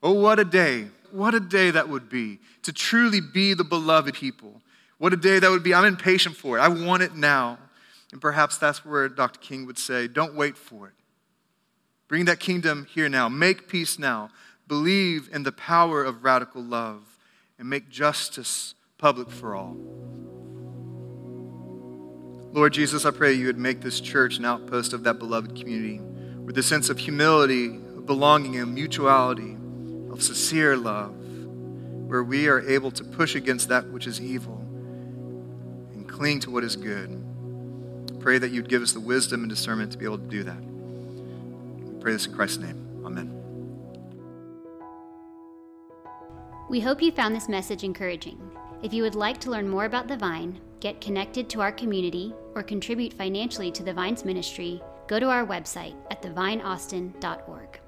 Oh, 0.02 0.14
what 0.14 0.40
a 0.40 0.44
day 0.44 0.88
what 1.12 1.34
a 1.34 1.40
day 1.40 1.72
that 1.72 1.90
would 1.90 2.10
be 2.10 2.40
to 2.64 2.74
truly 2.74 3.22
be 3.22 3.54
the 3.54 3.64
beloved 3.64 4.16
people. 4.16 4.62
What 4.98 5.14
a 5.14 5.18
day 5.18 5.40
that 5.40 5.50
would 5.50 5.64
be. 5.64 5.74
I'm 5.74 5.86
impatient 5.86 6.36
for 6.36 6.58
it. 6.58 6.62
I 6.62 6.68
want 6.68 7.04
it 7.04 7.16
now. 7.16 7.60
And 8.12 8.22
perhaps 8.22 8.58
that's 8.58 8.86
where 8.86 9.08
Dr. 9.10 9.40
King 9.40 9.66
would 9.66 9.78
say, 9.78 10.08
don't 10.08 10.36
wait 10.36 10.58
for 10.58 10.88
it. 10.88 10.94
Bring 12.08 12.26
that 12.26 12.40
kingdom 12.40 12.88
here 12.90 13.10
now. 13.10 13.28
Make 13.28 13.68
peace 13.68 14.00
now. 14.00 14.30
Believe 14.68 15.30
in 15.32 15.44
the 15.44 15.52
power 15.52 16.04
of 16.04 16.24
radical 16.24 16.64
love 16.64 17.18
and 17.60 17.70
make 17.70 17.90
justice 17.90 18.76
public 18.98 19.30
for 19.30 19.56
all. 19.56 19.76
Lord 22.54 22.74
Jesus, 22.74 23.06
I 23.06 23.12
pray 23.12 23.34
you 23.34 23.48
would 23.48 23.58
make 23.58 23.82
this 23.82 24.00
church 24.00 24.38
an 24.38 24.46
outpost 24.46 24.94
of 24.94 25.04
that 25.04 25.20
beloved 25.20 25.56
community 25.56 26.00
with 26.00 26.58
a 26.58 26.64
sense 26.64 26.90
of 26.90 26.98
humility, 26.98 27.68
of 27.68 28.06
belonging, 28.06 28.56
and 28.58 28.74
mutuality 28.74 29.58
of 30.12 30.24
sincere 30.24 30.78
love, 30.78 31.14
where 32.08 32.24
we 32.24 32.48
are 32.48 32.62
able 32.62 32.90
to 32.92 33.04
push 33.04 33.36
against 33.36 33.68
that 33.68 33.88
which 33.92 34.08
is 34.08 34.22
evil 34.22 34.58
and 35.94 36.08
cling 36.08 36.40
to 36.40 36.50
what 36.50 36.64
is 36.64 36.76
good. 36.76 37.24
Pray 38.22 38.38
that 38.38 38.52
you'd 38.52 38.70
give 38.70 38.82
us 38.82 38.94
the 38.94 39.00
wisdom 39.00 39.42
and 39.42 39.50
discernment 39.50 39.92
to 39.92 39.98
be 39.98 40.06
able 40.06 40.18
to 40.18 40.28
do 40.28 40.44
that. 40.44 40.77
Pray 42.00 42.14
this 42.14 42.26
in 42.26 42.34
Christ's 42.34 42.60
name. 42.60 43.02
Amen. 43.06 43.34
We 46.70 46.80
hope 46.80 47.02
you 47.02 47.12
found 47.12 47.36
this 47.36 47.48
message 47.48 47.84
encouraging. 47.84 48.40
If 48.84 48.94
you 48.94 49.04
would 49.04 49.16
like 49.16 49.40
to 49.40 49.52
learn 49.52 49.70
more 49.70 49.86
about 49.86 50.08
the 50.08 50.18
Vine, 50.18 50.60
get 50.80 51.02
connected 51.02 51.50
to 51.50 51.62
our 51.62 51.72
community, 51.72 52.34
or 52.56 52.62
contribute 52.62 53.14
financially 53.14 53.72
to 53.72 53.84
the 53.84 53.94
Vine's 53.94 54.26
ministry, 54.26 54.82
go 55.08 55.20
to 55.20 55.30
our 55.30 55.46
website 55.46 55.96
at 56.12 56.22
thevineaustin.org. 56.22 57.80